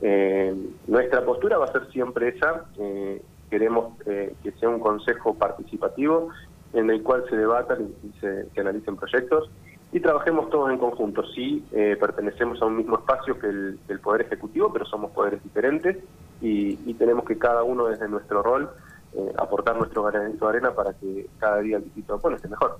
Eh, 0.00 0.54
nuestra 0.86 1.24
postura 1.24 1.58
va 1.58 1.66
a 1.66 1.72
ser 1.72 1.90
siempre 1.90 2.28
esa. 2.28 2.64
Eh, 2.78 3.22
queremos 3.50 3.94
eh, 4.06 4.34
que 4.42 4.52
sea 4.52 4.68
un 4.68 4.80
consejo 4.80 5.34
participativo, 5.34 6.30
en 6.72 6.90
el 6.90 7.02
cual 7.02 7.24
se 7.30 7.36
debatan 7.36 7.88
y, 8.02 8.18
se, 8.20 8.60
analicen 8.60 8.96
proyectos 8.96 9.48
y 9.92 10.00
trabajemos 10.00 10.50
todos 10.50 10.70
en 10.70 10.78
conjunto. 10.78 11.24
Sí, 11.34 11.64
eh, 11.72 11.96
pertenecemos 11.98 12.60
a 12.60 12.66
un 12.66 12.76
mismo 12.76 12.98
espacio 12.98 13.38
que 13.38 13.46
el, 13.46 14.00
Poder 14.02 14.22
Ejecutivo, 14.22 14.72
pero 14.72 14.84
somos 14.84 15.12
poderes 15.12 15.42
diferentes 15.42 15.98
y, 16.40 16.74
tenemos 16.94 17.24
que 17.24 17.38
cada 17.38 17.62
uno 17.62 17.86
desde 17.86 18.08
nuestro 18.08 18.42
rol 18.42 18.70
eh, 19.14 19.32
aportar 19.36 19.76
nuestro 19.76 20.02
granito 20.04 20.46
de 20.46 20.50
arena 20.50 20.72
para 20.72 20.92
que 20.94 21.26
cada 21.38 21.58
día 21.60 21.76
el 21.76 21.84
distrito 21.84 22.18
de 22.18 22.34
esté 22.34 22.48
mejor. 22.48 22.78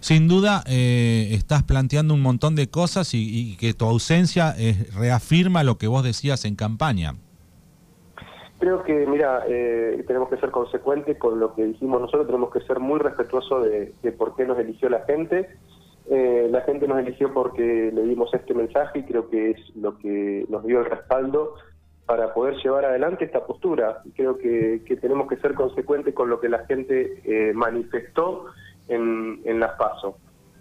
Sin 0.00 0.28
duda, 0.28 0.62
eh, 0.66 1.28
estás 1.32 1.62
planteando 1.62 2.14
un 2.14 2.22
montón 2.22 2.54
de 2.54 2.68
cosas 2.68 3.14
y, 3.14 3.56
que 3.56 3.74
tu 3.74 3.84
ausencia 3.84 4.54
reafirma 4.98 5.62
lo 5.64 5.78
que 5.78 5.86
vos 5.86 6.02
decías 6.02 6.44
en 6.44 6.56
campaña. 6.56 7.14
Creo 8.62 8.84
que, 8.84 9.08
mira, 9.08 9.42
eh, 9.48 10.04
tenemos 10.06 10.28
que 10.28 10.36
ser 10.36 10.52
consecuentes 10.52 11.18
con 11.18 11.40
lo 11.40 11.52
que 11.52 11.64
dijimos 11.64 12.00
nosotros, 12.00 12.28
tenemos 12.28 12.52
que 12.52 12.60
ser 12.60 12.78
muy 12.78 13.00
respetuosos 13.00 13.64
de, 13.64 14.12
por 14.12 14.36
qué 14.36 14.44
nos 14.44 14.56
eligió 14.56 14.88
la 14.88 15.00
gente. 15.00 15.50
Eh, 16.08 16.46
la 16.48 16.60
gente 16.60 16.86
nos 16.86 17.00
eligió 17.00 17.34
porque 17.34 17.90
le 17.92 18.02
dimos 18.02 18.32
este 18.32 18.54
mensaje 18.54 19.00
y 19.00 19.02
creo 19.02 19.28
que 19.28 19.50
es 19.50 19.58
lo 19.74 19.98
que 19.98 20.46
nos 20.48 20.64
dio 20.64 20.78
el 20.78 20.84
respaldo 20.84 21.54
para 22.06 22.32
poder 22.34 22.54
llevar 22.62 22.84
adelante 22.84 23.24
esta 23.24 23.44
postura. 23.44 24.00
Creo 24.14 24.38
que, 24.38 24.80
tenemos 25.00 25.26
que 25.26 25.38
ser 25.38 25.54
consecuentes 25.54 26.14
con 26.14 26.30
lo 26.30 26.38
que 26.38 26.48
la 26.48 26.64
gente 26.66 27.20
eh, 27.24 27.52
manifestó 27.54 28.46
en, 28.88 29.40
en 29.44 29.60
las 29.60 29.72
PASO. 29.72 30.16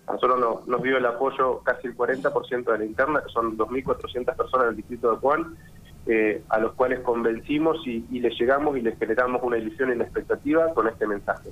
A 0.07 0.13
nosotros 0.13 0.65
nos, 0.67 0.83
dio 0.83 0.97
el 0.97 1.05
apoyo 1.05 1.59
casi 1.63 1.87
el 1.87 1.95
40% 1.95 2.71
de 2.71 2.77
la 2.77 2.85
interna, 2.85 3.21
que 3.23 3.31
son 3.31 3.57
2.400 3.57 4.35
personas 4.35 4.67
del 4.67 4.77
distrito 4.77 5.11
de 5.11 5.17
Juan, 5.17 5.55
eh, 6.07 6.43
a 6.49 6.59
los 6.59 6.73
cuales 6.73 6.99
convencimos 7.01 7.77
y, 7.85 8.05
y, 8.09 8.19
les 8.19 8.37
llegamos 8.39 8.75
y 8.77 8.81
les 8.81 8.97
generamos 8.97 9.41
una 9.43 9.57
ilusión 9.57 9.89
y 9.89 9.93
una 9.93 10.03
expectativa 10.03 10.73
con 10.73 10.87
este 10.87 11.05
mensaje. 11.05 11.49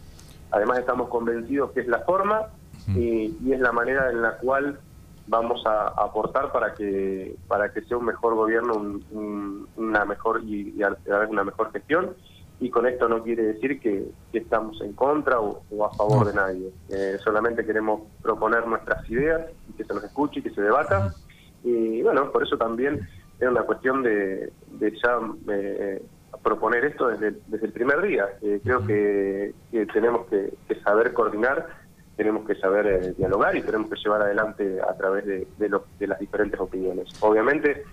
Además 0.51 0.79
estamos 0.79 1.09
convencidos 1.09 1.71
que 1.71 1.81
es 1.81 1.87
la 1.87 1.99
forma 1.99 2.47
y, 2.95 3.51
es 3.51 3.59
la 3.59 3.71
manera 3.71 4.09
en 4.09 4.21
la 4.21 4.37
cual 4.37 4.79
vamos 5.27 5.63
a, 5.65 5.89
aportar 5.89 6.51
para 6.51 6.73
que 6.73 7.35
para 7.47 7.71
que 7.71 7.81
sea 7.81 7.97
un 7.97 8.05
mejor 8.05 8.35
gobierno, 8.35 8.99
una 9.75 10.05
mejor 10.05 10.41
y, 10.43 10.71
vez 10.71 11.29
una 11.29 11.43
mejor 11.43 11.71
gestión. 11.71 12.15
Y 12.61 12.69
con 12.69 12.85
esto 12.85 13.07
no 13.07 13.23
quiere 13.23 13.43
decir 13.43 13.79
que, 13.79 14.05
estamos 14.33 14.81
en 14.81 14.93
contra 14.93 15.39
o, 15.39 15.63
a 15.85 15.93
favor 15.95 16.27
de 16.27 16.33
nadie. 16.33 16.69
Eh, 16.89 17.17
solamente 17.23 17.65
queremos 17.65 18.01
proponer 18.21 18.67
nuestras 18.67 19.09
ideas 19.09 19.47
y 19.69 19.73
que 19.73 19.85
se 19.85 19.93
nos 19.93 20.03
escuche 20.03 20.39
y 20.39 20.43
que 20.43 20.51
se 20.51 20.61
debata. 20.61 21.13
Y 21.63 22.01
bueno, 22.01 22.31
por 22.31 22.43
eso 22.43 22.57
también 22.57 23.07
es 23.39 23.47
una 23.47 23.61
cuestión 23.61 24.03
de, 24.03 24.51
ya 24.79 25.19
eh, 25.49 26.01
proponer 26.43 26.85
esto 26.85 27.07
desde, 27.07 27.39
desde, 27.47 27.67
el 27.67 27.71
primer 27.71 28.01
día. 28.01 28.27
Eh, 28.41 28.59
creo 28.63 28.85
que, 28.85 29.53
tenemos 29.93 30.27
que, 30.27 30.51
saber 30.83 31.13
coordinar, 31.13 31.67
tenemos 32.15 32.45
que 32.45 32.55
saber 32.55 32.87
eh, 32.87 33.13
dialogar 33.17 33.55
y 33.55 33.61
tenemos 33.61 33.89
que 33.89 33.95
llevar 33.97 34.21
adelante 34.21 34.79
a 34.81 34.95
través 34.95 35.25
de, 35.25 35.47
de, 35.57 36.07
las 36.07 36.19
diferentes 36.19 36.59
opiniones. 36.59 37.07
Obviamente 37.21 37.83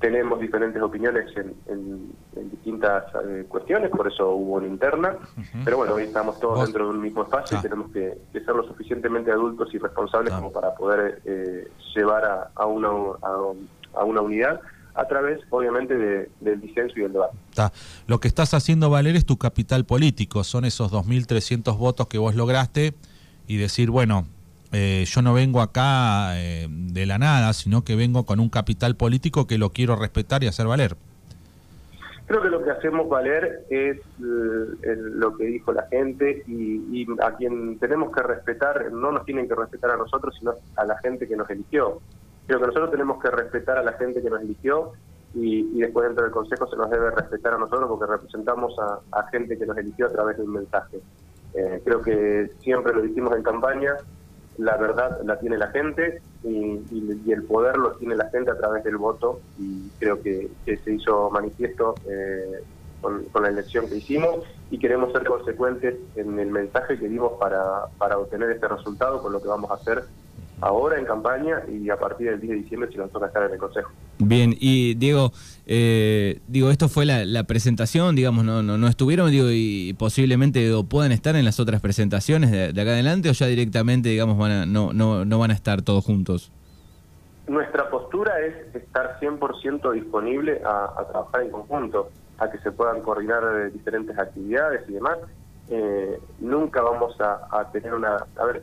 tenemos 0.00 0.40
diferentes 0.40 0.80
opiniones 0.82 1.32
en, 1.36 2.12
distintas 2.50 3.04
cuestiones, 3.48 3.90
por 3.90 4.06
eso 4.06 4.30
hubo 4.30 4.54
una 4.54 4.66
interna, 4.66 5.16
pero 5.64 5.78
bueno, 5.78 5.94
hoy 5.94 6.04
estamos 6.04 6.38
todos 6.40 6.64
dentro 6.64 6.84
de 6.84 6.90
un 6.90 7.00
mismo 7.00 7.22
espacio 7.22 7.58
y 7.58 7.62
tenemos 7.62 7.90
que, 7.90 8.18
ser 8.32 8.54
lo 8.54 8.64
suficientemente 8.64 9.30
adultos 9.30 9.72
y 9.74 9.78
responsables 9.78 10.32
como 10.32 10.52
para 10.52 10.74
poder 10.74 11.22
llevar 11.94 12.50
a, 12.54 12.66
una, 12.66 12.88
a 12.88 14.04
una 14.04 14.20
unidad 14.20 14.60
a 14.94 15.06
través, 15.06 15.40
obviamente, 15.50 15.96
del 16.40 16.60
disenso 16.60 16.94
y 16.96 17.02
del 17.02 17.12
debate. 17.12 17.36
Lo 18.06 18.20
que 18.20 18.28
estás 18.28 18.54
haciendo 18.54 18.90
valer 18.90 19.16
es 19.16 19.26
tu 19.26 19.36
capital 19.36 19.84
político, 19.84 20.44
son 20.44 20.64
esos 20.64 20.92
2.300 20.92 21.76
votos 21.76 22.06
que 22.06 22.18
vos 22.18 22.34
lograste 22.34 22.94
y 23.46 23.56
decir, 23.56 23.90
bueno, 23.90 24.26
eh, 24.74 25.04
yo 25.06 25.22
no 25.22 25.32
vengo 25.32 25.60
acá 25.60 26.38
eh, 26.38 26.66
de 26.68 27.06
la 27.06 27.18
nada, 27.18 27.52
sino 27.52 27.84
que 27.84 27.96
vengo 27.96 28.24
con 28.24 28.40
un 28.40 28.48
capital 28.48 28.96
político 28.96 29.46
que 29.46 29.58
lo 29.58 29.70
quiero 29.70 29.96
respetar 29.96 30.42
y 30.42 30.48
hacer 30.48 30.66
valer. 30.66 30.96
Creo 32.26 32.40
que 32.42 32.48
lo 32.48 32.64
que 32.64 32.70
hacemos 32.70 33.08
valer 33.08 33.66
es 33.68 33.98
eh, 33.98 34.96
lo 34.96 35.36
que 35.36 35.44
dijo 35.44 35.72
la 35.72 35.86
gente 35.88 36.42
y, 36.46 37.02
y, 37.02 37.06
a 37.22 37.36
quien 37.36 37.78
tenemos 37.78 38.14
que 38.14 38.22
respetar, 38.22 38.90
no 38.92 39.12
nos 39.12 39.24
tienen 39.26 39.46
que 39.46 39.54
respetar 39.54 39.90
a 39.90 39.96
nosotros, 39.96 40.34
sino 40.38 40.54
a 40.76 40.84
la 40.84 40.98
gente 40.98 41.28
que 41.28 41.36
nos 41.36 41.48
eligió. 41.50 42.00
Creo 42.46 42.60
que 42.60 42.66
nosotros 42.66 42.90
tenemos 42.90 43.22
que 43.22 43.30
respetar 43.30 43.78
a 43.78 43.82
la 43.82 43.92
gente 43.92 44.22
que 44.22 44.30
nos 44.30 44.40
eligió 44.40 44.92
y, 45.34 45.80
después 45.80 46.06
dentro 46.06 46.24
del 46.24 46.32
Consejo 46.32 46.66
se 46.66 46.76
nos 46.76 46.90
debe 46.90 47.10
respetar 47.10 47.54
a 47.54 47.58
nosotros 47.58 47.88
porque 47.88 48.10
representamos 48.10 48.74
a, 49.12 49.26
gente 49.30 49.58
que 49.58 49.66
nos 49.66 49.76
eligió 49.76 50.06
a 50.06 50.10
través 50.10 50.36
de 50.36 50.44
un 50.44 50.52
mensaje. 50.52 51.00
Eh, 51.54 51.80
creo 51.84 52.02
que 52.02 52.50
siempre 52.60 52.92
lo 52.94 53.02
dijimos 53.02 53.34
en 53.36 53.42
campaña, 53.42 53.96
la 54.58 54.76
verdad 54.76 55.20
la 55.24 55.38
tiene 55.38 55.58
la 55.58 55.68
gente 55.68 56.22
y, 56.42 57.32
el 57.32 57.42
poder 57.44 57.76
lo 57.76 57.92
tiene 57.92 58.14
la 58.14 58.28
gente 58.30 58.50
a 58.50 58.56
través 58.56 58.84
del 58.84 58.96
voto 58.96 59.40
y 59.58 59.88
creo 59.98 60.22
que, 60.22 60.50
se 60.64 60.92
hizo 60.92 61.30
manifiesto 61.30 61.94
eh, 62.08 62.62
con, 63.00 63.26
la 63.42 63.48
elección 63.48 63.88
que 63.88 63.96
hicimos 63.96 64.44
y 64.70 64.78
queremos 64.78 65.12
ser 65.12 65.24
consecuentes 65.24 65.96
en 66.16 66.38
el 66.38 66.50
mensaje 66.50 66.98
que 66.98 67.08
dimos 67.08 67.32
para, 67.40 67.86
para 67.98 68.18
obtener 68.18 68.50
este 68.50 68.68
resultado 68.68 69.20
con 69.22 69.32
lo 69.32 69.42
que 69.42 69.48
vamos 69.48 69.70
a 69.70 69.74
hacer 69.74 70.04
ahora 70.64 70.98
en 70.98 71.04
campaña 71.04 71.62
y 71.68 71.90
a 71.90 71.96
partir 71.98 72.30
del 72.30 72.40
10 72.40 72.50
de 72.50 72.56
diciembre 72.62 72.90
si 72.90 72.96
nos 72.96 73.10
toca 73.12 73.26
estar 73.26 73.42
en 73.44 73.52
el 73.52 73.58
Consejo. 73.58 73.90
Bien, 74.18 74.54
y 74.58 74.94
Diego, 74.94 75.30
eh, 75.66 76.40
digo, 76.48 76.70
esto 76.70 76.88
fue 76.88 77.04
la, 77.04 77.44
presentación, 77.44 78.16
digamos, 78.16 78.44
no, 78.44 78.62
no, 78.62 78.88
estuvieron, 78.88 79.30
digo, 79.30 79.48
y 79.50 79.94
posiblemente 79.98 80.70
puedan 80.88 81.12
estar 81.12 81.36
en 81.36 81.44
las 81.44 81.60
otras 81.60 81.82
presentaciones 81.82 82.50
de, 82.50 82.68
acá 82.68 82.92
adelante 82.92 83.28
o 83.28 83.32
ya 83.32 83.46
directamente, 83.46 84.08
digamos, 84.08 84.38
van 84.38 84.72
no, 84.72 84.94
no, 84.94 85.26
no 85.26 85.38
van 85.38 85.50
a 85.50 85.54
estar 85.54 85.82
todos 85.82 86.02
juntos. 86.02 86.50
Nuestra 87.46 87.90
postura 87.90 88.40
es 88.40 88.74
estar 88.74 89.20
100% 89.20 89.92
disponible 89.92 90.62
a, 90.64 91.04
trabajar 91.10 91.42
en 91.42 91.50
conjunto, 91.50 92.08
a 92.38 92.50
que 92.50 92.56
se 92.58 92.72
puedan 92.72 93.02
coordinar 93.02 93.42
eh, 93.44 93.70
diferentes 93.70 94.18
actividades 94.18 94.88
y 94.88 94.94
demás. 94.94 95.18
Eh, 95.68 96.18
nunca 96.40 96.80
vamos 96.80 97.20
a, 97.20 97.48
a 97.50 97.70
tener 97.70 97.92
una... 97.92 98.16
A 98.36 98.44
ver, 98.46 98.62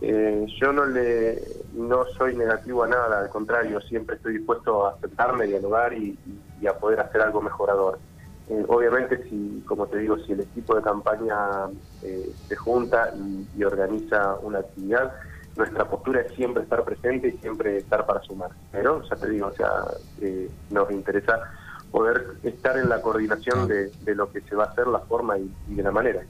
eh, 0.00 0.46
yo 0.60 0.72
no 0.72 0.86
le 0.86 1.42
no 1.74 2.04
soy 2.16 2.36
negativo 2.36 2.84
a 2.84 2.88
nada, 2.88 3.20
al 3.20 3.30
contrario, 3.30 3.80
siempre 3.80 4.16
estoy 4.16 4.38
dispuesto 4.38 4.86
a 4.86 4.90
aceptarme, 4.92 5.46
dialogar 5.46 5.92
y, 5.92 6.16
a 6.68 6.72
poder 6.74 7.00
hacer 7.00 7.20
algo 7.20 7.40
mejorador. 7.40 7.98
Eh, 8.48 8.64
obviamente, 8.68 9.22
si, 9.28 9.62
como 9.66 9.86
te 9.86 9.98
digo, 9.98 10.18
si 10.18 10.32
el 10.32 10.40
equipo 10.40 10.74
de 10.74 10.82
campaña 10.82 11.36
eh, 12.02 12.30
se 12.48 12.56
junta 12.56 13.12
y, 13.56 13.62
organiza 13.62 14.36
una 14.42 14.60
actividad, 14.60 15.12
nuestra 15.56 15.84
postura 15.84 16.20
es 16.20 16.32
siempre 16.34 16.62
estar 16.62 16.84
presente 16.84 17.28
y 17.28 17.38
siempre 17.38 17.78
estar 17.78 18.06
para 18.06 18.20
sumar. 18.22 18.50
Pero, 18.70 19.02
ya 19.02 19.16
te 19.16 19.28
digo, 19.30 19.48
o 19.48 19.52
sea, 19.52 19.84
nos 20.70 20.90
interesa 20.90 21.40
poder 21.90 22.36
estar 22.42 22.76
en 22.78 22.88
la 22.88 23.00
coordinación 23.00 23.68
de, 23.68 23.90
lo 24.14 24.30
que 24.30 24.40
se 24.42 24.54
va 24.54 24.64
a 24.64 24.66
hacer, 24.68 24.86
la 24.86 25.00
forma 25.00 25.38
y, 25.38 25.50
de 25.68 25.82
la 25.82 25.90
manera. 25.90 26.22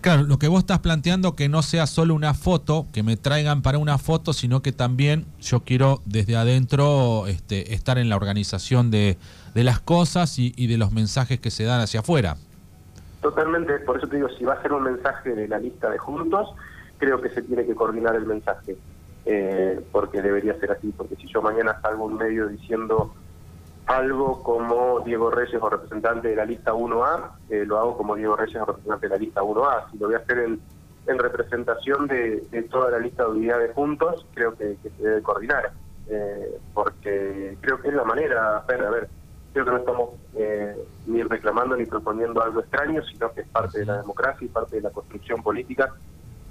Claro, 0.00 0.22
lo 0.22 0.38
que 0.38 0.48
vos 0.48 0.60
estás 0.60 0.80
planteando 0.80 1.34
que 1.34 1.48
no 1.48 1.62
sea 1.62 1.86
solo 1.86 2.14
una 2.14 2.34
foto, 2.34 2.86
que 2.92 3.02
me 3.02 3.16
traigan 3.16 3.62
para 3.62 3.78
una 3.78 3.98
foto, 3.98 4.32
sino 4.32 4.62
que 4.62 4.72
también 4.72 5.26
yo 5.40 5.60
quiero 5.60 6.02
desde 6.04 6.36
adentro 6.36 7.26
este, 7.26 7.74
estar 7.74 7.98
en 7.98 8.08
la 8.08 8.16
organización 8.16 8.90
de, 8.90 9.16
las 9.54 9.80
cosas 9.80 10.38
y, 10.38 10.66
de 10.66 10.78
los 10.78 10.92
mensajes 10.92 11.40
que 11.40 11.50
se 11.50 11.64
dan 11.64 11.80
hacia 11.80 12.00
afuera. 12.00 12.36
Totalmente, 13.20 13.78
por 13.80 13.98
eso 13.98 14.06
te 14.06 14.16
digo, 14.16 14.28
si 14.38 14.44
va 14.44 14.54
a 14.54 14.62
ser 14.62 14.72
un 14.72 14.84
mensaje 14.84 15.34
de 15.34 15.48
la 15.48 15.58
lista 15.58 15.90
de 15.90 15.98
juntos, 15.98 16.48
creo 16.98 17.20
que 17.20 17.30
se 17.30 17.42
tiene 17.42 17.66
que 17.66 17.74
coordinar 17.74 18.14
el 18.14 18.26
mensaje, 18.26 18.76
eh, 19.26 19.80
porque 19.90 20.22
debería 20.22 20.58
ser 20.60 20.70
así, 20.70 20.92
porque 20.96 21.16
si 21.16 21.26
yo 21.26 21.42
mañana 21.42 21.80
salgo 21.82 22.04
un 22.04 22.16
medio 22.16 22.46
diciendo 22.46 23.12
algo 23.88 24.42
como 24.42 25.00
Diego 25.00 25.30
Reyes 25.30 25.60
o 25.60 25.68
representante 25.68 26.28
de 26.28 26.36
la 26.36 26.44
lista 26.44 26.74
1A, 26.74 27.30
eh, 27.48 27.64
lo 27.64 27.78
hago 27.78 27.96
como 27.96 28.14
Diego 28.16 28.36
Reyes 28.36 28.60
o 28.60 28.66
representante 28.66 29.06
de 29.06 29.14
la 29.14 29.18
lista 29.18 29.42
1A. 29.42 29.90
Si 29.90 29.98
lo 29.98 30.06
voy 30.06 30.14
a 30.14 30.18
hacer 30.18 30.38
en, 30.38 30.60
representación 31.18 32.06
de, 32.06 32.66
toda 32.70 32.90
la 32.90 32.98
lista 32.98 33.24
de 33.24 33.30
unidades 33.30 33.74
juntos, 33.74 34.26
creo 34.34 34.54
que, 34.54 34.76
se 34.82 35.02
debe 35.02 35.22
coordinar, 35.22 35.72
eh, 36.06 36.58
porque 36.74 37.56
creo 37.62 37.80
que 37.80 37.88
es 37.88 37.94
la 37.94 38.04
manera, 38.04 38.58
a 38.58 38.66
ver, 38.66 39.08
creo 39.54 39.64
que 39.64 39.70
no 39.70 39.78
estamos 39.78 40.10
eh, 40.36 40.76
ni 41.06 41.22
reclamando 41.22 41.74
ni 41.74 41.86
proponiendo 41.86 42.42
algo 42.42 42.60
extraño, 42.60 43.02
sino 43.04 43.32
que 43.32 43.40
es 43.40 43.48
parte 43.48 43.78
de 43.78 43.86
la 43.86 44.02
democracia 44.02 44.44
y 44.44 44.48
parte 44.48 44.76
de 44.76 44.82
la 44.82 44.90
construcción 44.90 45.42
política 45.42 45.94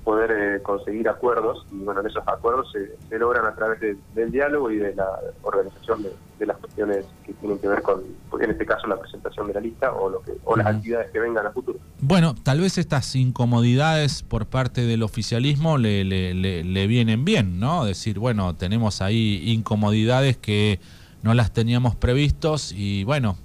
poder 0.08 0.32
eh, 0.32 0.62
conseguir 0.62 1.10
acuerdos 1.10 1.66
y 1.70 1.84
bueno, 1.84 2.00
esos 2.00 2.26
acuerdos 2.26 2.72
se, 2.72 3.20
logran 3.20 3.46
a 3.46 3.54
través 3.54 3.82
del 4.16 4.32
diálogo 4.32 4.72
y 4.72 4.78
de 4.78 4.96
la 4.96 5.06
organización 5.42 6.02
de, 6.02 6.46
las 6.46 6.56
cuestiones 6.60 7.06
que 7.26 7.34
tienen 7.34 7.60
que 7.60 7.68
ver 7.68 7.82
con, 7.82 8.04
en 8.40 8.52
este 8.52 8.66
caso, 8.66 8.88
la 8.88 8.98
presentación 8.98 9.48
de 9.48 9.56
la 9.56 9.60
lista 9.60 9.92
o, 9.92 10.10
lo 10.10 10.22
que, 10.22 10.32
o 10.46 10.56
las 10.56 10.68
actividades 10.68 11.12
que 11.12 11.20
vengan 11.20 11.46
a 11.46 11.52
futuro. 11.52 11.80
Bueno, 12.00 12.36
tal 12.42 12.62
vez 12.62 12.78
estas 12.78 13.14
incomodidades 13.18 14.24
por 14.24 14.46
parte 14.46 14.86
del 14.86 15.04
oficialismo 15.04 15.78
le, 15.78 16.06
le, 16.06 16.34
le 16.34 16.88
vienen 16.88 17.26
bien, 17.26 17.60
¿no? 17.60 17.84
Decir, 17.84 18.18
bueno, 18.18 18.56
tenemos 18.56 19.02
ahí 19.02 19.44
incomodidades 19.52 20.38
que 20.38 20.80
no 21.22 21.34
las 21.34 21.52
teníamos 21.52 21.98
previstos 21.98 22.72
y 22.72 23.04
bueno, 23.04 23.36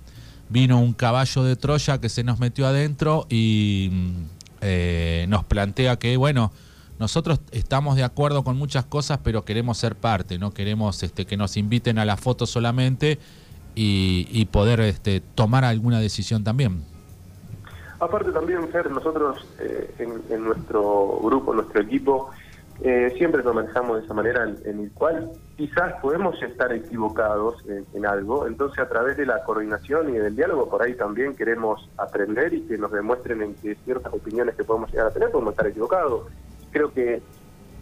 vino 0.48 0.80
un 0.80 0.92
caballo 0.92 1.42
de 1.42 1.56
Troya 1.56 2.00
que 2.00 2.08
se 2.08 2.22
nos 2.22 2.38
metió 2.38 2.68
adentro 2.68 3.26
y 3.28 3.90
eh, 4.62 5.26
nos 5.28 5.44
plantea 5.44 5.96
que, 5.98 6.16
bueno, 6.16 6.52
nosotros 6.98 7.40
estamos 7.50 7.96
de 7.96 8.04
acuerdo 8.04 8.44
con 8.44 8.56
muchas 8.56 8.84
cosas, 8.84 9.18
pero 9.24 9.44
queremos 9.44 9.76
ser 9.76 9.96
parte, 9.96 10.38
no 10.38 10.54
queremos 10.54 11.02
este, 11.02 11.26
que 11.26 11.36
nos 11.36 11.56
inviten 11.56 11.98
a 11.98 12.04
la 12.04 12.16
foto 12.16 12.46
solamente 12.46 13.18
y, 13.74 14.44
poder 14.52 14.80
este, 14.80 15.20
tomar 15.20 15.64
alguna 15.64 15.98
decisión 15.98 16.44
también. 16.44 16.84
Aparte 17.98 18.30
también, 18.32 18.68
Fer, 18.68 18.90
nosotros 18.90 19.44
eh, 19.58 19.94
en, 19.98 20.44
nuestro 20.44 21.20
grupo, 21.22 21.54
nuestro 21.54 21.82
equipo, 21.82 22.30
eh, 22.84 23.14
siempre 23.16 23.44
nos 23.44 23.54
manejamos 23.54 23.98
de 23.98 24.04
esa 24.04 24.14
manera 24.14 24.44
en, 24.64 24.80
el 24.80 24.90
cual 24.92 25.30
quizás 25.56 25.94
podemos 26.00 26.40
estar 26.42 26.72
equivocados 26.72 27.56
en, 27.68 28.06
algo, 28.06 28.46
entonces 28.46 28.80
a 28.80 28.88
través 28.88 29.16
de 29.16 29.24
la 29.24 29.44
coordinación 29.44 30.10
y 30.10 30.18
del 30.18 30.34
diálogo 30.34 30.68
por 30.68 30.82
ahí 30.82 30.94
también 30.94 31.36
queremos 31.36 31.88
aprender 31.96 32.52
y 32.52 32.62
que 32.62 32.76
nos 32.76 32.90
demuestren 32.90 33.40
en 33.42 33.54
que 33.54 33.76
ciertas 33.84 34.12
opiniones 34.12 34.56
que 34.56 34.64
podemos 34.64 34.90
llegar 34.90 35.06
a 35.06 35.10
tener 35.12 35.30
podemos 35.30 35.52
estar 35.52 35.66
equivocados. 35.68 36.26
Creo 36.72 36.92
que, 36.92 37.22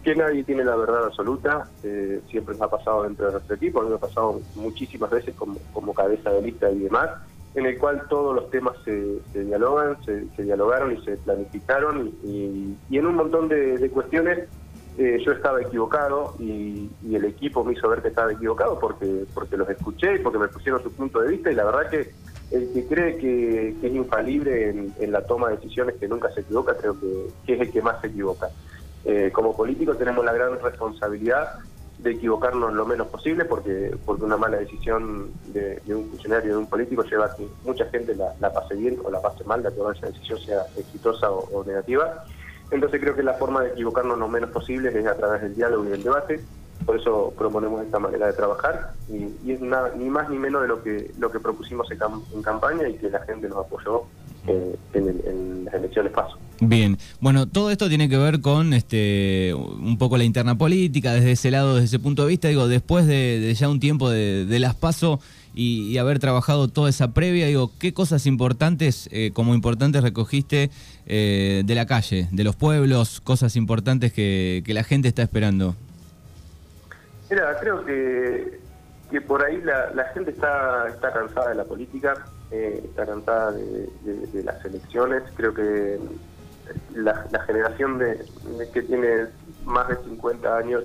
que 0.03 0.15
nadie 0.15 0.43
tiene 0.43 0.63
la 0.63 0.75
verdad 0.75 1.05
absoluta, 1.05 1.67
eh, 1.81 2.21
siempre 2.29 2.53
nos 2.53 2.61
ha 2.61 2.69
pasado 2.69 3.03
dentro 3.03 3.25
de 3.25 3.31
nuestro 3.31 3.55
equipo, 3.55 3.81
nos 3.81 3.93
ha 3.93 4.05
pasado 4.05 4.39
muchísimas 4.55 5.09
veces 5.09 5.33
como, 5.35 5.57
como 5.73 5.95
cabeza 5.95 6.29
de 6.29 6.43
lista 6.43 6.69
y 6.69 6.77
demás, 6.77 7.09
en 7.55 7.65
el 7.65 7.77
cual 7.77 8.03
todos 8.09 8.35
los 8.35 8.49
temas 8.49 8.75
se, 8.85 9.19
dialogan, 9.33 9.97
se, 10.05 10.43
dialogaron 10.43 10.93
y 10.93 11.03
se 11.03 11.17
planificaron 11.17 12.11
y, 12.23 12.77
en 12.91 13.05
un 13.05 13.15
montón 13.15 13.49
de, 13.49 13.89
cuestiones 13.89 14.47
eh, 14.97 15.21
yo 15.25 15.31
estaba 15.31 15.61
equivocado 15.61 16.35
y, 16.39 16.89
el 17.11 17.25
equipo 17.25 17.63
me 17.63 17.73
hizo 17.73 17.89
ver 17.89 18.01
que 18.01 18.07
estaba 18.07 18.31
equivocado 18.31 18.79
porque 18.79 19.25
porque 19.33 19.57
los 19.57 19.69
escuché 19.69 20.15
y 20.15 20.19
porque 20.19 20.39
me 20.39 20.47
pusieron 20.47 20.81
su 20.81 20.91
punto 20.91 21.19
de 21.19 21.29
vista 21.29 21.51
y 21.51 21.55
la 21.55 21.65
verdad 21.65 21.89
que 21.89 22.11
el 22.51 22.71
que 22.73 22.85
cree 22.87 23.17
que, 23.17 23.69
es 23.81 23.93
infalible 23.93 24.69
en, 24.69 25.11
la 25.11 25.21
toma 25.25 25.49
de 25.49 25.57
decisiones 25.57 25.95
que 25.95 26.07
nunca 26.07 26.31
se 26.31 26.41
equivoca 26.41 26.75
creo 26.75 26.95
que 26.99 27.53
es 27.53 27.61
el 27.61 27.71
que 27.71 27.81
más 27.81 27.99
se 28.01 28.07
equivoca. 28.07 28.49
Eh, 29.03 29.31
como 29.33 29.55
políticos 29.55 29.97
tenemos 29.97 30.23
la 30.23 30.31
gran 30.31 30.59
responsabilidad 30.61 31.59
de 31.97 32.11
equivocarnos 32.11 32.73
lo 32.73 32.85
menos 32.85 33.07
posible 33.07 33.45
porque 33.45 33.95
porque 34.05 34.23
una 34.23 34.37
mala 34.37 34.57
decisión 34.57 35.31
de, 35.53 35.81
un 35.87 36.09
funcionario, 36.09 36.51
de 36.51 36.57
un 36.57 36.67
político, 36.67 37.03
lleva 37.03 37.25
a 37.25 37.35
que 37.35 37.47
mucha 37.63 37.85
gente 37.85 38.15
la, 38.15 38.53
pase 38.53 38.75
bien 38.75 38.97
o 39.03 39.11
la 39.11 39.21
pase 39.21 39.43
mal, 39.43 39.63
la 39.63 39.71
que 39.71 39.81
esa 39.97 40.07
decisión 40.07 40.39
sea 40.39 40.65
exitosa 40.77 41.29
o, 41.31 41.63
negativa. 41.63 42.25
Entonces 42.71 43.01
creo 43.01 43.15
que 43.15 43.23
la 43.23 43.33
forma 43.33 43.61
de 43.61 43.69
equivocarnos 43.69 44.17
lo 44.17 44.27
menos 44.27 44.49
posible 44.49 44.97
es 44.97 45.05
a 45.05 45.15
través 45.15 45.41
del 45.41 45.55
diálogo 45.55 45.85
y 45.85 45.89
del 45.89 46.03
debate. 46.03 46.39
Por 46.85 46.99
eso 46.99 47.31
proponemos 47.37 47.83
esta 47.83 47.99
manera 47.99 48.25
de 48.27 48.33
trabajar 48.33 48.93
y, 49.07 49.51
es 49.51 49.61
ni 49.61 50.09
más 50.09 50.29
ni 50.29 50.37
menos 50.39 50.63
de 50.63 50.67
lo 50.67 50.81
que 50.81 51.11
lo 51.19 51.31
que 51.31 51.39
propusimos 51.39 51.87
en 51.91 52.41
campaña 52.41 52.87
y 52.89 52.95
que 52.95 53.09
la 53.09 53.19
gente 53.19 53.47
nos 53.47 53.65
apoyó 53.65 54.05
eh, 54.47 54.75
en, 54.93 55.65
las 55.65 55.75
elecciones 55.75 56.11
paso. 56.11 56.35
Bien, 56.59 56.97
bueno, 57.19 57.47
todo 57.47 57.69
esto 57.69 57.87
tiene 57.87 58.09
que 58.09 58.17
ver 58.17 58.41
con 58.41 58.73
este 58.73 59.53
un 59.53 59.99
poco 59.99 60.17
la 60.17 60.23
interna 60.23 60.57
política, 60.57 61.13
desde 61.13 61.33
ese 61.33 61.51
lado, 61.51 61.75
desde 61.75 61.85
ese 61.85 61.99
punto 61.99 62.23
de 62.23 62.29
vista, 62.29 62.47
digo, 62.47 62.67
después 62.67 63.05
de, 63.05 63.53
ya 63.55 63.69
un 63.69 63.79
tiempo 63.79 64.09
de, 64.09 64.59
las 64.59 64.73
paso 64.73 65.19
y, 65.53 65.97
haber 65.97 66.19
trabajado 66.19 66.67
toda 66.67 66.89
esa 66.89 67.13
previa, 67.13 67.47
digo, 67.47 67.71
¿qué 67.79 67.93
cosas 67.93 68.25
importantes, 68.25 69.09
eh, 69.11 69.31
como 69.33 69.53
importantes 69.53 70.01
recogiste 70.01 70.71
eh, 71.05 71.63
de 71.65 71.75
la 71.75 71.85
calle, 71.85 72.27
de 72.31 72.43
los 72.43 72.55
pueblos, 72.55 73.21
cosas 73.21 73.55
importantes 73.55 74.13
que, 74.13 74.63
la 74.67 74.83
gente 74.83 75.07
está 75.07 75.21
esperando? 75.21 75.75
Mira, 77.29 77.57
creo 77.59 77.85
que, 77.85 78.59
que 79.09 79.21
por 79.21 79.43
ahí 79.43 79.61
la, 79.61 79.91
la 79.93 80.05
gente 80.13 80.31
está, 80.31 80.87
está 80.87 81.11
cansada 81.11 81.49
de 81.49 81.55
la 81.55 81.65
política, 81.65 82.25
eh, 82.51 82.81
está 82.83 83.05
cansada 83.05 83.53
de, 83.53 84.43
las 84.43 84.63
elecciones. 84.65 85.23
Creo 85.35 85.53
que 85.53 85.99
la, 86.95 87.25
generación 87.45 87.97
de, 87.97 88.25
que 88.73 88.81
tiene 88.81 89.27
más 89.65 89.87
de 89.87 89.95
50 89.97 90.57
años 90.57 90.83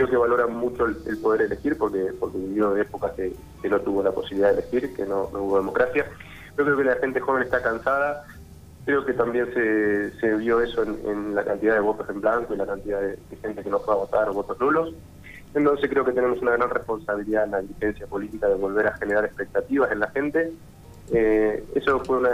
creo 0.00 0.08
que 0.08 0.16
valora 0.16 0.46
mucho 0.46 0.86
el, 0.86 1.18
poder 1.18 1.42
elegir 1.42 1.76
porque 1.76 2.12
porque 2.18 2.38
vivió 2.38 2.70
de 2.70 2.82
épocas 2.82 3.12
que, 3.12 3.34
no 3.68 3.80
tuvo 3.80 4.02
la 4.02 4.12
posibilidad 4.12 4.54
de 4.54 4.60
elegir, 4.60 4.94
que 4.94 5.04
no, 5.04 5.28
hubo 5.34 5.58
democracia. 5.58 6.06
Yo 6.56 6.64
creo 6.64 6.76
que 6.78 6.84
la 6.84 6.96
gente 6.96 7.20
joven 7.20 7.42
está 7.42 7.62
cansada. 7.62 8.24
Creo 8.86 9.04
que 9.04 9.12
también 9.12 9.52
se, 9.52 10.34
vio 10.36 10.62
eso 10.62 10.82
en, 10.84 11.34
la 11.34 11.44
cantidad 11.44 11.74
de 11.74 11.80
votos 11.80 12.08
en 12.08 12.22
blanco 12.22 12.54
y 12.54 12.56
la 12.56 12.66
cantidad 12.66 12.98
de, 13.02 13.18
gente 13.42 13.62
que 13.62 13.68
no 13.68 13.78
fue 13.80 13.92
a 13.92 13.98
votar, 13.98 14.30
votos 14.32 14.58
nulos. 14.58 14.94
Entonces 15.52 15.90
creo 15.90 16.04
que 16.06 16.12
tenemos 16.12 16.40
una 16.40 16.52
gran 16.52 16.70
responsabilidad 16.70 17.44
en 17.44 17.50
la 17.50 17.60
dirigencia 17.60 18.06
política 18.06 18.48
de 18.48 18.54
volver 18.54 18.86
a 18.86 18.96
generar 18.96 19.26
expectativas 19.26 19.92
en 19.92 20.00
la 20.00 20.08
gente 20.12 20.50
eh, 21.12 21.64
eso 21.74 21.98
fue 22.04 22.18
una 22.18 22.30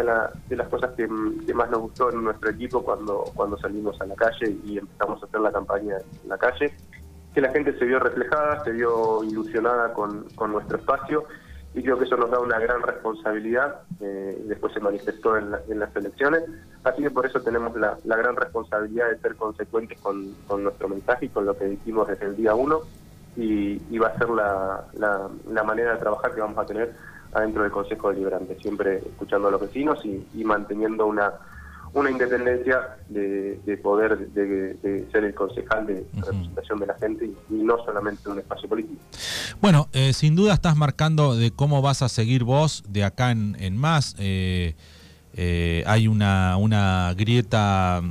de, 0.48 0.56
las 0.56 0.68
cosas 0.68 0.90
que, 0.96 1.08
más 1.08 1.70
nos 1.70 1.80
gustó 1.80 2.12
en 2.12 2.22
nuestro 2.22 2.50
equipo 2.50 2.82
cuando, 2.84 3.24
cuando 3.34 3.56
salimos 3.56 3.98
a 4.00 4.06
la 4.06 4.14
calle 4.14 4.54
y 4.64 4.76
empezamos 4.76 5.22
a 5.22 5.26
hacer 5.26 5.40
la 5.40 5.50
campaña 5.50 5.96
en 6.22 6.28
la 6.28 6.36
calle, 6.36 6.74
que 7.36 7.42
la 7.42 7.50
gente 7.50 7.78
se 7.78 7.84
vio 7.84 7.98
reflejada, 7.98 8.64
se 8.64 8.72
vio 8.72 9.22
ilusionada 9.22 9.92
con, 9.92 10.24
nuestro 10.50 10.78
espacio 10.78 11.24
y 11.74 11.82
creo 11.82 11.98
que 11.98 12.06
eso 12.06 12.16
nos 12.16 12.30
da 12.30 12.40
una 12.40 12.58
gran 12.58 12.80
responsabilidad, 12.80 13.82
eh, 14.00 14.42
después 14.46 14.72
se 14.72 14.80
manifestó 14.80 15.36
en, 15.36 15.50
las 15.50 15.94
elecciones, 15.94 16.44
así 16.82 17.02
que 17.02 17.10
por 17.10 17.26
eso 17.26 17.42
tenemos 17.42 17.76
la, 17.76 17.98
gran 18.06 18.36
responsabilidad 18.36 19.10
de 19.10 19.18
ser 19.18 19.36
consecuentes 19.36 20.00
con, 20.00 20.34
nuestro 20.62 20.88
mensaje 20.88 21.26
y 21.26 21.28
con 21.28 21.44
lo 21.44 21.54
que 21.54 21.66
dijimos 21.66 22.08
desde 22.08 22.24
el 22.24 22.36
día 22.36 22.54
uno 22.54 22.80
y, 23.36 23.98
va 23.98 24.08
a 24.08 24.16
ser 24.16 24.30
la, 24.30 24.84
la 25.50 25.62
manera 25.62 25.92
de 25.92 25.98
trabajar 25.98 26.34
que 26.34 26.40
vamos 26.40 26.56
a 26.56 26.64
tener 26.64 26.94
adentro 27.34 27.64
del 27.64 27.70
Consejo 27.70 28.08
Deliberante, 28.08 28.56
siempre 28.62 28.96
escuchando 28.96 29.48
a 29.48 29.50
los 29.50 29.60
vecinos 29.60 30.02
y, 30.06 30.42
manteniendo 30.42 31.04
una 31.04 31.34
una 31.96 32.10
independencia 32.10 32.98
de, 33.08 33.80
poder 33.82 34.28
de, 34.28 35.08
ser 35.10 35.24
el 35.24 35.34
concejal 35.34 35.86
de 35.86 36.06
representación 36.12 36.78
de 36.80 36.86
la 36.86 36.94
gente 36.94 37.24
y, 37.24 37.54
no 37.54 37.82
solamente 37.84 38.28
un 38.28 38.38
espacio 38.38 38.68
político. 38.68 39.00
Bueno, 39.62 39.88
eh, 39.94 40.12
sin 40.12 40.36
duda 40.36 40.52
estás 40.52 40.76
marcando 40.76 41.36
de 41.36 41.50
cómo 41.50 41.80
vas 41.80 42.02
a 42.02 42.10
seguir 42.10 42.44
vos 42.44 42.84
de 42.86 43.02
acá 43.02 43.30
en, 43.30 43.76
más. 43.78 44.14
Eh, 44.18 44.74
eh, 45.32 45.84
hay 45.86 46.06
una, 46.06 46.58
una 46.58 47.14
grieta 47.16 48.02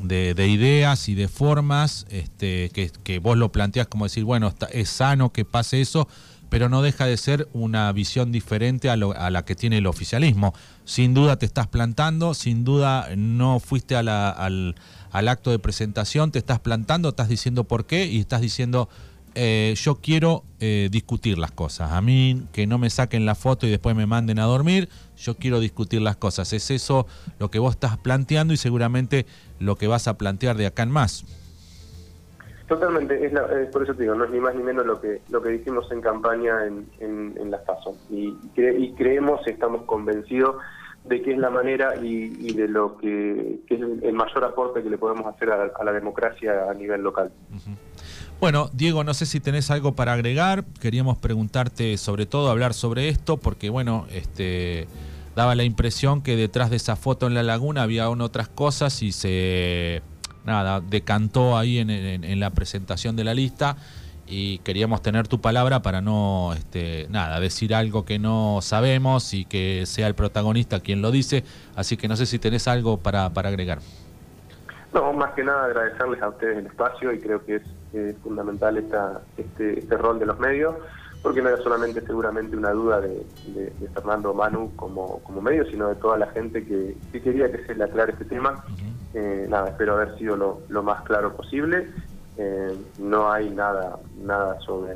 de, 0.00 0.46
ideas 0.46 1.08
y 1.08 1.16
de 1.16 1.26
formas 1.26 2.06
este, 2.10 2.70
que, 2.70 2.92
que 3.02 3.18
vos 3.18 3.36
lo 3.36 3.50
planteás 3.50 3.88
como 3.88 4.04
decir, 4.04 4.22
bueno, 4.22 4.54
es 4.70 4.88
sano 4.88 5.32
que 5.32 5.44
pase 5.44 5.80
eso, 5.80 6.06
pero 6.52 6.68
no 6.68 6.82
deja 6.82 7.06
de 7.06 7.16
ser 7.16 7.48
una 7.54 7.90
visión 7.92 8.30
diferente 8.30 8.90
a, 8.90 8.96
la 8.98 9.44
que 9.46 9.54
tiene 9.54 9.78
el 9.78 9.86
oficialismo. 9.86 10.52
Sin 10.84 11.14
duda 11.14 11.38
te 11.38 11.46
estás 11.46 11.66
plantando, 11.66 12.34
sin 12.34 12.62
duda 12.62 13.08
no 13.16 13.58
fuiste 13.58 13.96
al, 13.96 14.74
acto 15.10 15.50
de 15.50 15.58
presentación, 15.58 16.30
te 16.30 16.38
estás 16.38 16.60
plantando, 16.60 17.08
estás 17.08 17.30
diciendo 17.30 17.64
por 17.64 17.86
qué 17.86 18.04
y 18.04 18.20
estás 18.20 18.42
diciendo 18.42 18.90
eh, 19.34 19.74
yo 19.82 19.94
quiero 20.02 20.44
eh, 20.60 20.90
discutir 20.92 21.38
las 21.38 21.52
cosas. 21.52 21.92
A 21.92 22.02
mí 22.02 22.42
que 22.52 22.66
no 22.66 22.76
me 22.76 22.90
saquen 22.90 23.24
la 23.24 23.34
foto 23.34 23.66
y 23.66 23.70
después 23.70 23.96
me 23.96 24.04
manden 24.04 24.38
a 24.38 24.44
dormir, 24.44 24.90
yo 25.16 25.38
quiero 25.38 25.58
discutir 25.58 26.02
las 26.02 26.16
cosas. 26.16 26.52
Es 26.52 26.70
eso 26.70 27.06
lo 27.38 27.50
que 27.50 27.60
vos 27.60 27.76
estás 27.76 27.96
planteando 27.96 28.52
y 28.52 28.58
seguramente 28.58 29.24
lo 29.58 29.76
que 29.76 29.86
vas 29.86 30.06
a 30.06 30.18
plantear 30.18 30.58
de 30.58 30.66
acá 30.66 30.82
en 30.82 30.90
más. 30.90 31.24
Totalmente, 32.68 33.26
es, 33.26 33.32
por 33.70 33.82
eso 33.82 33.94
te 33.94 34.02
digo, 34.02 34.14
no 34.14 34.24
es 34.24 34.30
ni 34.30 34.40
más 34.40 34.54
ni 34.54 34.62
menos 34.62 34.86
lo 34.86 35.00
que 35.00 35.20
lo 35.30 35.42
que 35.42 35.50
dijimos 35.50 35.90
en 35.90 36.00
campaña 36.00 36.66
en, 36.66 36.86
en, 37.00 37.50
las 37.50 37.62
PASO. 37.62 37.96
Y, 38.10 38.36
y 38.56 38.92
creemos, 38.94 39.46
estamos 39.46 39.82
convencidos 39.82 40.56
de 41.04 41.20
que 41.20 41.32
es 41.32 41.38
la 41.38 41.50
manera 41.50 41.94
y, 42.00 42.52
de 42.52 42.68
lo 42.68 42.96
que, 42.96 43.60
es 43.68 43.80
el 43.80 44.12
mayor 44.12 44.44
aporte 44.44 44.82
que 44.82 44.90
le 44.90 44.98
podemos 44.98 45.26
hacer 45.26 45.50
a, 45.50 45.84
la 45.84 45.92
democracia 45.92 46.70
a 46.70 46.74
nivel 46.74 47.02
local. 47.02 47.32
Bueno, 48.40 48.70
Diego, 48.72 49.02
no 49.04 49.14
sé 49.14 49.26
si 49.26 49.40
tenés 49.40 49.70
algo 49.70 49.92
para 49.92 50.12
agregar. 50.12 50.64
Queríamos 50.80 51.18
preguntarte 51.18 51.96
sobre 51.96 52.26
todo, 52.26 52.50
hablar 52.50 52.74
sobre 52.74 53.08
esto, 53.08 53.36
porque 53.36 53.70
bueno, 53.70 54.06
este 54.12 54.86
daba 55.34 55.54
la 55.54 55.64
impresión 55.64 56.22
que 56.22 56.36
detrás 56.36 56.70
de 56.70 56.76
esa 56.76 56.94
foto 56.94 57.26
en 57.26 57.34
la 57.34 57.42
laguna 57.42 57.82
había 57.82 58.08
otras 58.10 58.48
cosas 58.48 59.02
y 59.02 59.12
se 59.12 60.02
nada, 60.44 60.80
decantó 60.80 61.56
ahí 61.56 61.78
en, 61.78 62.40
la 62.40 62.50
presentación 62.50 63.16
de 63.16 63.24
la 63.24 63.34
lista 63.34 63.76
y 64.26 64.58
queríamos 64.58 65.02
tener 65.02 65.28
tu 65.28 65.40
palabra 65.40 65.82
para 65.82 66.00
no, 66.00 66.52
este, 66.54 67.06
nada, 67.10 67.38
decir 67.40 67.74
algo 67.74 68.04
que 68.04 68.18
no 68.18 68.60
sabemos 68.62 69.34
y 69.34 69.44
que 69.44 69.84
sea 69.86 70.06
el 70.06 70.14
protagonista 70.14 70.80
quien 70.80 71.02
lo 71.02 71.10
dice. 71.10 71.44
Así 71.76 71.96
que 71.96 72.08
no 72.08 72.16
sé 72.16 72.26
si 72.26 72.38
tenés 72.38 72.68
algo 72.68 72.98
para, 72.98 73.30
para 73.30 73.48
agregar. 73.48 73.80
No, 74.94 75.12
más 75.12 75.32
que 75.32 75.42
nada 75.42 75.64
agradecerles 75.64 76.20
a 76.22 76.28
ustedes 76.28 76.58
el 76.58 76.66
espacio 76.66 77.12
y 77.12 77.18
creo 77.18 77.44
que 77.44 77.56
es, 77.56 77.62
fundamental 78.22 78.78
esta, 78.78 79.20
este, 79.36 79.80
este 79.80 79.96
rol 79.98 80.18
de 80.18 80.24
los 80.24 80.38
medios, 80.38 80.74
porque 81.22 81.42
no 81.42 81.50
era 81.50 81.62
solamente 81.62 82.00
seguramente 82.00 82.56
una 82.56 82.70
duda 82.70 83.00
de, 83.00 83.22
Fernando 83.94 84.32
Manu 84.32 84.72
como, 84.76 85.18
como 85.22 85.42
medio, 85.42 85.66
sino 85.66 85.88
de 85.88 85.96
toda 85.96 86.16
la 86.16 86.26
gente 86.28 86.64
que, 86.64 86.96
quería 87.12 87.50
que 87.52 87.64
se 87.66 87.74
le 87.74 87.84
aclare 87.84 88.12
este 88.12 88.24
tema. 88.24 88.64
Eh, 89.14 89.46
nada, 89.48 89.68
espero 89.68 89.94
haber 89.94 90.16
sido 90.18 90.62
lo, 90.68 90.82
más 90.82 91.02
claro 91.02 91.36
posible. 91.36 91.88
Eh, 92.38 92.74
no 92.98 93.30
hay 93.30 93.50
nada 93.50 93.98
nada 94.22 94.58
sobre 94.60 94.94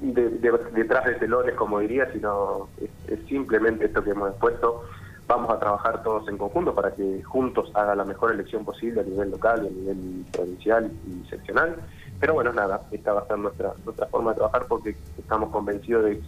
detrás 0.00 1.04
de 1.04 1.14
telones, 1.14 1.54
como 1.54 1.80
diría, 1.80 2.10
sino 2.12 2.68
es, 3.08 3.18
simplemente 3.28 3.86
esto 3.86 4.04
que 4.04 4.10
hemos 4.10 4.30
expuesto, 4.30 4.84
vamos 5.26 5.50
a 5.50 5.58
trabajar 5.58 6.02
todos 6.02 6.28
en 6.28 6.38
conjunto 6.38 6.74
para 6.74 6.92
que 6.94 7.22
juntos 7.24 7.70
haga 7.74 7.94
la 7.94 8.04
mejor 8.04 8.32
elección 8.32 8.64
posible 8.64 9.00
a 9.00 9.04
nivel 9.04 9.30
local 9.30 9.66
a 9.66 9.70
nivel 9.70 10.24
provincial 10.32 10.90
y 11.06 11.28
seccional. 11.28 11.76
Pero 12.20 12.34
bueno, 12.34 12.52
nada, 12.52 12.82
esta 12.90 13.12
va 13.14 13.22
a 13.22 13.26
ser 13.26 13.38
nuestra, 13.38 13.72
nuestra 13.84 14.06
forma 14.06 14.30
de 14.30 14.36
trabajar 14.36 14.66
porque 14.68 14.96
estamos 15.18 15.50
convencidos 15.50 16.04
de 16.04 16.20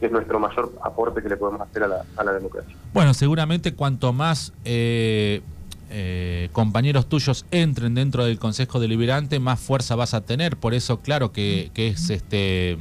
que 0.00 0.06
es 0.06 0.12
nuestro 0.12 0.38
mayor 0.38 0.72
aporte 0.82 1.22
que 1.22 1.28
le 1.28 1.36
podemos 1.36 1.62
hacer 1.62 1.84
a 1.84 1.88
la, 1.88 2.04
a 2.16 2.24
la 2.24 2.32
democracia. 2.32 2.76
Bueno, 2.92 3.14
seguramente 3.14 3.74
cuanto 3.74 4.12
más 4.12 4.52
eh, 4.64 5.42
eh, 5.90 6.48
compañeros 6.52 7.08
tuyos 7.08 7.46
entren 7.50 7.94
dentro 7.94 8.24
del 8.24 8.38
Consejo 8.38 8.80
Deliberante, 8.80 9.38
más 9.38 9.60
fuerza 9.60 9.94
vas 9.94 10.14
a 10.14 10.22
tener. 10.22 10.56
Por 10.56 10.74
eso, 10.74 11.00
claro 11.00 11.32
que, 11.32 11.70
que 11.74 11.88
es 11.88 12.10
este 12.10 12.78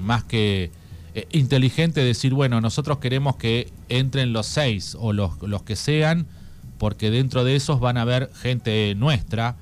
más 0.00 0.24
que 0.24 0.70
eh, 1.14 1.26
inteligente 1.32 2.04
decir, 2.04 2.34
bueno, 2.34 2.60
nosotros 2.60 2.98
queremos 2.98 3.36
que 3.36 3.70
entren 3.88 4.32
los 4.32 4.46
seis 4.46 4.96
o 4.98 5.12
los, 5.12 5.40
los 5.42 5.62
que 5.62 5.76
sean, 5.76 6.26
porque 6.78 7.10
dentro 7.10 7.44
de 7.44 7.56
esos 7.56 7.80
van 7.80 7.96
a 7.96 8.02
haber 8.02 8.30
gente 8.34 8.94
nuestra 8.94 9.56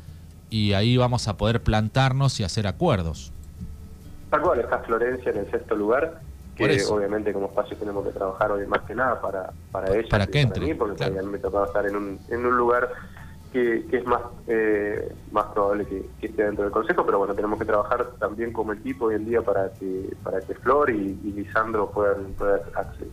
y 0.50 0.74
ahí 0.74 0.96
vamos 0.96 1.28
a 1.28 1.36
poder 1.36 1.62
plantarnos 1.62 2.40
y 2.40 2.44
hacer 2.44 2.66
acuerdos. 2.66 3.32
Tal 4.30 4.42
cual, 4.42 4.60
está 4.60 4.80
Florencia 4.80 5.30
en 5.30 5.38
el 5.38 5.50
sexto 5.50 5.74
lugar, 5.74 6.20
que 6.56 6.82
obviamente 6.88 7.32
como 7.32 7.46
espacio 7.46 7.76
tenemos 7.76 8.04
que 8.04 8.12
trabajar 8.12 8.50
hoy 8.50 8.66
más 8.66 8.82
que 8.82 8.94
nada 8.94 9.20
para, 9.20 9.52
para 9.70 9.94
ella 9.94 10.08
para 10.08 10.26
que 10.26 10.40
entre, 10.40 10.74
porque 10.74 11.10
mí 11.10 11.26
me 11.26 11.38
tocaba 11.38 11.66
estar 11.66 11.86
en 11.86 11.96
un, 11.96 12.18
en 12.28 12.46
un 12.46 12.56
lugar 12.56 12.88
que, 13.52 13.86
que 13.90 13.98
es 13.98 14.06
más 14.06 14.22
eh, 14.48 15.14
más 15.30 15.46
probable 15.46 15.86
que, 15.86 16.26
esté 16.26 16.44
dentro 16.44 16.64
del 16.64 16.72
consejo, 16.72 17.04
pero 17.04 17.18
bueno, 17.18 17.34
tenemos 17.34 17.58
que 17.58 17.64
trabajar 17.64 18.06
también 18.18 18.52
como 18.52 18.72
equipo 18.72 19.06
hoy 19.06 19.16
en 19.16 19.26
día 19.26 19.42
para 19.42 19.70
que 19.74 20.14
para 20.22 20.40
que 20.40 20.54
Flor 20.54 20.90
y, 20.90 21.14
Lisandro 21.22 21.90
puedan, 21.90 22.34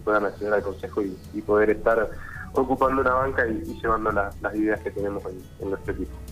puedan, 0.03 0.25
acceder, 0.25 0.53
al 0.53 0.63
consejo 0.63 1.01
y, 1.01 1.41
poder 1.41 1.69
estar 1.69 2.09
ocupando 2.53 3.01
una 3.01 3.13
banca 3.13 3.45
y, 3.47 3.63
llevando 3.81 4.11
las 4.11 4.55
ideas 4.55 4.79
que 4.79 4.91
tenemos 4.91 5.23
en 5.59 5.69
nuestro 5.69 5.93
equipo. 5.93 6.22